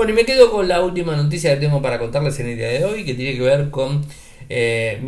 Bueno, 0.00 0.14
y 0.14 0.16
me 0.16 0.24
quedo 0.24 0.50
con 0.50 0.66
la 0.66 0.80
última 0.80 1.14
noticia 1.14 1.52
que 1.52 1.60
tengo 1.60 1.82
para 1.82 1.98
contarles 1.98 2.40
en 2.40 2.48
el 2.48 2.56
día 2.56 2.68
de 2.68 2.86
hoy, 2.86 3.04
que 3.04 3.12
tiene 3.12 3.36
que 3.36 3.42
ver 3.42 3.68
con 3.68 4.02
eh, 4.48 4.98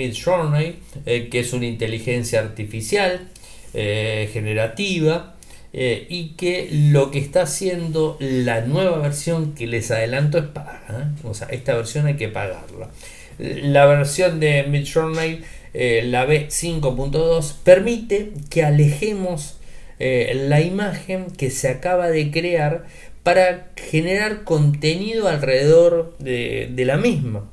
eh, 1.06 1.28
que 1.30 1.40
es 1.40 1.52
una 1.54 1.64
inteligencia 1.64 2.40
artificial 2.40 3.30
eh, 3.72 4.28
generativa 4.34 5.36
eh, 5.72 6.06
y 6.10 6.34
que 6.36 6.68
lo 6.70 7.10
que 7.10 7.20
está 7.20 7.44
haciendo 7.44 8.18
la 8.20 8.60
nueva 8.66 8.98
versión 8.98 9.54
que 9.54 9.66
les 9.66 9.90
adelanto 9.90 10.36
es 10.36 10.44
paga. 10.44 11.14
O 11.24 11.32
sea, 11.32 11.48
esta 11.48 11.74
versión 11.74 12.04
hay 12.04 12.16
que 12.16 12.28
pagarla. 12.28 12.90
La 13.38 13.86
versión 13.86 14.40
de 14.40 14.64
Midjourney, 14.64 15.40
la 15.72 16.26
B5.2, 16.26 17.54
permite 17.64 18.32
que 18.50 18.62
alejemos 18.62 19.56
la 19.98 20.60
imagen 20.60 21.28
que 21.30 21.48
se 21.48 21.68
acaba 21.68 22.10
de 22.10 22.30
crear 22.30 22.84
para 23.22 23.70
generar 23.76 24.44
contenido 24.44 25.28
alrededor 25.28 26.14
de, 26.18 26.72
la 26.84 26.96
misma. 26.96 27.44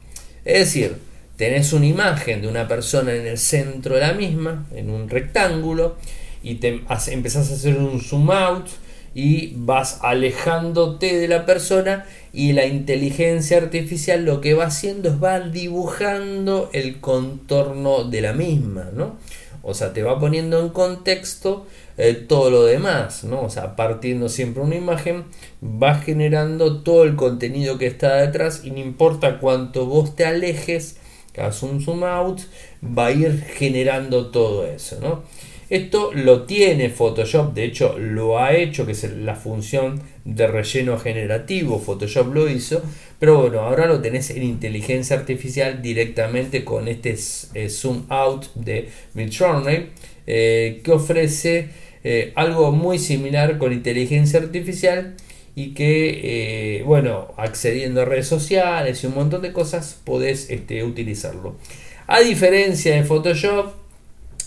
Es 0.46 0.60
decir, 0.60 0.96
tenés 1.38 1.74
una 1.74 1.86
imagen 1.86 2.42
de 2.42 2.48
una 2.48 2.68
persona 2.68 3.14
en 3.14 3.28
el 3.28 3.38
centro 3.38 3.96
de 3.96 4.02
la 4.02 4.14
misma, 4.14 4.66
en 4.76 4.90
un 4.90 5.10
rectángulo, 5.10 5.98
y 6.42 6.56
te 6.56 6.82
empezás 7.08 7.52
a 7.52 7.54
hacer 7.54 7.78
un 7.78 8.02
zoom 8.02 8.32
out 8.32 8.68
y 9.14 9.54
vas 9.56 10.00
alejándote 10.02 11.18
de 11.18 11.28
la 11.28 11.46
persona 11.46 12.06
y 12.32 12.54
la 12.54 12.66
inteligencia 12.66 13.58
artificial 13.58 14.24
lo 14.24 14.40
que 14.40 14.54
va 14.54 14.66
haciendo 14.66 15.10
es 15.10 15.22
va 15.22 15.40
dibujando 15.40 16.70
el 16.74 17.00
contorno 17.00 18.04
de 18.04 18.22
la 18.22 18.34
misma, 18.34 18.90
¿no? 18.94 19.18
O 19.62 19.74
sea, 19.74 19.94
te 19.94 20.04
va 20.04 20.20
poniendo 20.20 20.60
en 20.60 20.70
contexto 20.70 21.68
eh, 22.02 22.14
todo 22.14 22.50
lo 22.50 22.64
demás, 22.64 23.26
¿no? 23.26 23.42
O 23.42 23.50
sea, 23.50 23.76
partiendo 23.76 24.30
siempre 24.30 24.64
una 24.64 24.78
imagen, 24.78 25.26
va 25.62 25.96
generando 25.96 26.82
todo 26.82 27.04
el 27.04 27.18
contenido 27.18 27.78
que 27.78 27.88
está 27.88 28.16
detrás 28.16 28.62
y 28.64 28.72
no 28.72 28.80
importa 28.80 29.40
cuánto 29.40 29.86
vos 29.86 30.16
te 30.16 30.26
alejes, 30.26 30.96
hagas 31.38 31.62
un 31.62 31.82
zoom 31.82 32.06
out, 32.06 32.40
va 32.82 33.08
a 33.08 33.12
ir 33.12 33.42
generando 33.42 34.28
todo 34.28 34.66
eso, 34.66 34.98
¿no? 35.02 35.24
Esto 35.70 36.12
lo 36.14 36.44
tiene 36.44 36.90
Photoshop, 36.90 37.54
de 37.54 37.66
hecho 37.66 38.00
lo 38.00 38.40
ha 38.40 38.56
hecho, 38.56 38.86
que 38.86 38.94
es 38.94 39.04
la 39.18 39.36
función 39.36 40.02
de 40.26 40.48
relleno 40.48 40.98
generativo, 40.98 41.80
Photoshop 41.80 42.34
lo 42.34 42.50
hizo, 42.50 42.82
pero 43.20 43.42
bueno, 43.42 43.60
ahora 43.60 43.86
lo 43.86 44.02
tenés 44.02 44.32
en 44.32 44.44
inteligencia 44.44 45.16
artificial 45.18 45.82
directamente 45.82 46.64
con 46.64 46.88
este 46.88 47.16
eh, 47.54 47.70
zoom 47.70 48.06
out 48.10 48.46
de 48.56 48.90
Midjourney, 49.14 49.90
eh, 50.26 50.82
que 50.84 50.92
ofrece 50.92 51.70
eh, 52.04 52.32
algo 52.36 52.72
muy 52.72 53.00
similar 53.00 53.58
con 53.58 53.74
inteligencia 53.74 54.40
artificial 54.40 55.16
y 55.60 55.74
que, 55.74 56.80
eh, 56.80 56.84
bueno, 56.84 57.34
accediendo 57.36 58.02
a 58.02 58.06
redes 58.06 58.28
sociales 58.28 59.04
y 59.04 59.08
un 59.08 59.16
montón 59.16 59.42
de 59.42 59.52
cosas, 59.52 60.00
podés 60.06 60.50
este, 60.50 60.86
utilizarlo. 60.86 61.58
A 62.08 62.22
diferencia 62.22 62.96
de 62.96 63.04
Photoshop, 63.04 63.74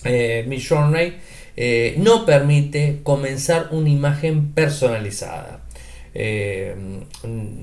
eh, 0.05 0.45
Midjourney 0.49 1.13
eh, 1.55 1.97
no 1.99 2.25
permite 2.25 3.01
comenzar 3.03 3.69
una 3.73 3.91
imagen 3.91 4.53
personalizada. 4.53 5.61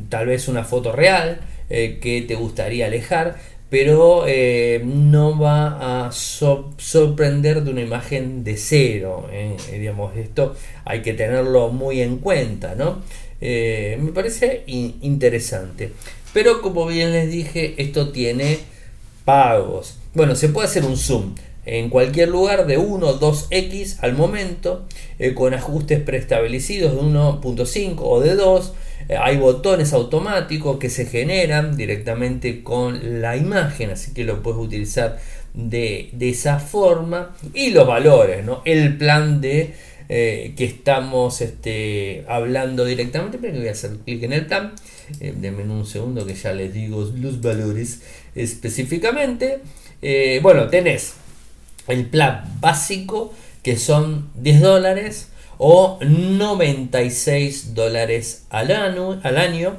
tal 0.10 0.25
vez 0.28 0.47
una 0.47 0.63
foto 0.63 0.91
real 0.91 1.39
que 1.69 2.25
te 2.28 2.36
gustaría 2.36 2.86
alejar, 2.86 3.38
pero 3.69 4.25
eh, 4.27 4.82
no 4.84 5.38
va 5.38 6.08
a 6.08 6.12
sorprender 6.12 7.63
de 7.63 7.71
una 7.71 7.82
imagen 7.82 8.43
de 8.43 8.58
cero. 8.58 9.29
Eh, 9.32 9.55
digamos, 9.71 10.17
esto 10.17 10.55
hay 10.86 11.01
que 11.01 11.13
tenerlo 11.13 11.69
muy 11.69 12.01
en 12.01 12.17
cuenta, 12.17 12.73
¿no? 12.75 13.01
Eh, 13.41 13.97
me 14.01 14.12
parece 14.12 14.63
interesante. 14.65 15.91
Pero 16.34 16.62
como 16.62 16.88
bien 16.88 17.12
les 17.12 17.29
dije, 17.32 17.75
esto 17.77 18.10
tiene 18.12 18.60
pagos. 19.23 19.99
Bueno, 20.15 20.36
se 20.36 20.49
puede 20.49 20.67
hacer 20.67 20.84
un 20.84 20.97
zoom 20.97 21.36
en 21.65 21.89
cualquier 21.89 22.29
lugar 22.29 22.65
de 22.65 22.79
1 22.79 23.08
o 23.08 23.19
2x 23.19 23.97
al 24.01 24.13
momento, 24.13 24.88
con 25.36 25.53
ajustes 25.53 25.99
preestablecidos 26.01 26.93
de 26.93 27.01
1.5 27.01 27.97
o 27.99 28.19
de 28.21 28.34
2 28.36 28.65
eh, 28.67 28.71
hay 29.17 29.38
botones 29.38 29.93
automáticos 29.93 30.78
que 30.78 30.89
se 30.89 31.06
generan 31.06 31.76
directamente 31.76 32.63
con 32.63 33.22
la 33.22 33.38
imagen, 33.38 33.89
así 33.89 34.13
que 34.13 34.24
lo 34.24 34.43
puedes 34.43 34.60
utilizar 34.60 35.19
de, 35.54 36.12
esa 36.19 36.60
forma. 36.60 37.36
Y 37.54 37.72
los 37.72 37.88
valores, 37.88 38.45
¿no? 38.45 38.62
El 38.65 38.98
plan 38.98 39.41
de 39.41 39.74
eh, 40.10 40.54
que 40.56 40.65
estamos 40.65 41.41
este, 41.41 42.26
hablando 42.28 42.86
directamente. 42.86 43.38
Pero 43.39 43.58
voy 43.58 43.67
a 43.67 43.72
hacer 43.72 43.98
clic 44.06 44.24
en 44.24 44.34
el 44.34 44.45
plan. 44.45 44.74
Eh, 45.19 45.34
un 45.34 45.86
segundo 45.86 46.26
que 46.26 46.36
ya 46.36 46.54
les 46.54 46.74
digo 46.74 47.10
los 47.17 47.41
valores 47.41 48.02
específicamente. 48.36 49.60
bueno, 50.41 50.67
tenés 50.67 51.13
el 51.88 52.06
plan 52.06 52.43
básico 52.60 53.34
que 53.63 53.78
son 53.78 54.30
10 54.36 54.62
dólares 54.62 55.30
o 55.60 56.00
96 56.02 57.76
dólares 57.76 58.48
al 58.50 58.72
año, 58.72 59.22
al 59.24 59.38
año, 59.38 59.78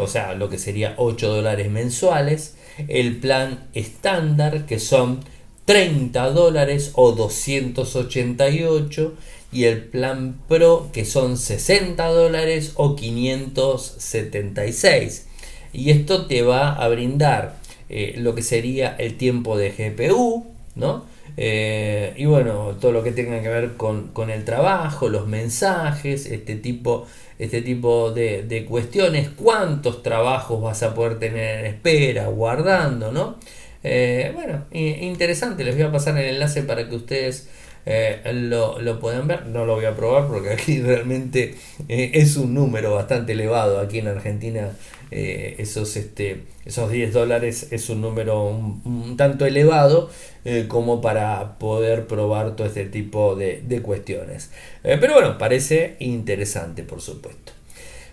o 0.00 0.08
sea, 0.08 0.34
lo 0.34 0.48
que 0.48 0.58
sería 0.58 0.94
8 0.96 1.28
dólares 1.28 1.70
mensuales. 1.70 2.56
El 2.88 3.16
plan 3.16 3.68
estándar, 3.74 4.66
que 4.66 4.78
son 4.78 5.20
30 5.66 6.30
dólares 6.30 6.92
o 6.94 7.12
288 7.12 9.14
y 9.52 9.64
el 9.64 9.84
plan 9.84 10.40
Pro 10.48 10.88
que 10.94 11.04
son 11.04 11.36
60 11.36 12.06
dólares 12.06 12.72
o 12.76 12.96
576 12.96 15.26
y 15.74 15.90
esto 15.90 16.24
te 16.26 16.40
va 16.40 16.72
a 16.72 16.88
brindar 16.88 17.58
eh, 17.90 18.14
lo 18.16 18.34
que 18.34 18.40
sería 18.42 18.96
el 18.98 19.18
tiempo 19.18 19.58
de 19.58 19.70
GPU 19.70 20.46
¿no? 20.74 21.04
Eh, 21.40 22.14
y 22.16 22.26
bueno, 22.26 22.76
todo 22.80 22.90
lo 22.90 23.04
que 23.04 23.12
tenga 23.12 23.40
que 23.40 23.48
ver 23.48 23.76
con, 23.76 24.10
el 24.28 24.44
trabajo, 24.44 25.08
los 25.08 25.28
mensajes, 25.28 26.26
este 26.26 26.56
tipo, 26.56 27.06
este 27.38 27.62
tipo 27.62 28.10
de, 28.10 28.66
cuestiones, 28.68 29.28
cuántos 29.30 30.02
trabajos 30.02 30.60
vas 30.60 30.82
a 30.82 30.94
poder 30.94 31.20
tener 31.20 31.60
en 31.60 31.66
espera, 31.66 32.26
guardando, 32.26 33.12
¿no? 33.12 33.38
Eh, 33.84 34.32
bueno, 34.34 34.64
interesante, 34.72 35.62
les 35.62 35.76
voy 35.76 35.84
a 35.84 35.92
pasar 35.92 36.18
el 36.18 36.26
enlace 36.26 36.64
para 36.64 36.88
que 36.88 36.96
ustedes 36.96 37.48
eh, 37.86 38.20
lo, 38.32 38.98
puedan 38.98 39.28
ver. 39.28 39.46
No 39.46 39.64
lo 39.64 39.76
voy 39.76 39.84
a 39.84 39.94
probar 39.94 40.26
porque 40.26 40.50
aquí 40.50 40.82
realmente 40.82 41.54
es 41.86 42.36
un 42.36 42.52
número 42.52 42.94
bastante 42.94 43.34
elevado. 43.34 43.78
Aquí 43.78 44.00
en 44.00 44.08
Argentina 44.08 44.72
esos, 45.10 45.96
este, 45.96 46.42
esos 46.64 46.90
10 46.90 47.12
dólares 47.12 47.68
es 47.70 47.88
un 47.88 48.02
número 48.02 48.48
un 48.48 49.16
tanto 49.16 49.46
elevado. 49.46 50.10
Eh, 50.50 50.64
como 50.66 51.02
para 51.02 51.58
poder 51.58 52.06
probar 52.06 52.56
todo 52.56 52.66
este 52.66 52.86
tipo 52.86 53.36
de, 53.36 53.82
cuestiones. 53.82 54.48
Eh, 54.82 54.96
pero 54.98 55.12
bueno, 55.12 55.36
parece 55.36 55.96
interesante, 55.98 56.84
por 56.84 57.02
supuesto. 57.02 57.52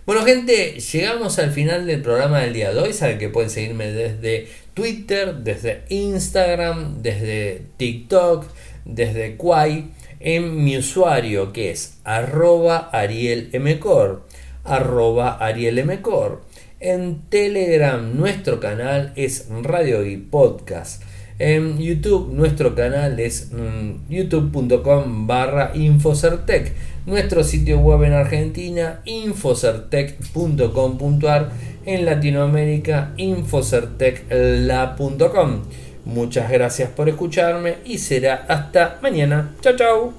Bueno, 0.05 0.25
gente, 0.25 0.77
llegamos 0.77 1.39
al 1.39 1.51
final 1.51 1.87
del 1.87 2.01
programa 2.01 2.41
del 2.41 2.51
día 2.51 2.73
de 2.73 2.81
hoy. 2.81 2.91
Saben 2.91 3.19
que 3.19 3.29
pueden 3.29 3.49
seguirme 3.49 3.89
desde 3.89 4.49
Twitter, 4.73 5.35
desde 5.35 5.83
Instagram, 5.87 7.01
desde 7.01 7.61
TikTok, 7.77 8.47
desde 8.83 9.37
Quai, 9.37 9.91
en 10.19 10.61
mi 10.61 10.77
usuario 10.77 11.53
que 11.53 11.71
es 11.71 11.99
arroba 12.03 12.89
arielmcor, 12.91 14.25
arroba 14.65 15.37
arielmcor. 15.37 16.41
En 16.85 17.21
Telegram 17.29 18.15
nuestro 18.15 18.59
canal 18.59 19.11
es 19.15 19.47
Radio 19.63 20.05
y 20.05 20.17
Podcast. 20.17 21.01
En 21.39 21.79
YouTube 21.79 22.31
nuestro 22.31 22.75
canal 22.75 23.19
es 23.19 23.49
mm, 23.51 24.07
youtube.com 24.07 25.25
barra 25.25 25.71
Infocertec. 25.73 26.73
Nuestro 27.07 27.43
sitio 27.43 27.79
web 27.79 28.03
en 28.03 28.13
Argentina 28.13 29.01
infocertec.com.ar. 29.05 31.49
En 31.87 32.05
Latinoamérica 32.05 33.13
infocertecla.com. 33.17 35.63
Muchas 36.05 36.51
gracias 36.51 36.91
por 36.91 37.09
escucharme 37.09 37.77
y 37.83 37.97
será 37.97 38.45
hasta 38.47 38.99
mañana. 39.01 39.55
Chao, 39.61 39.75
chao. 39.75 40.13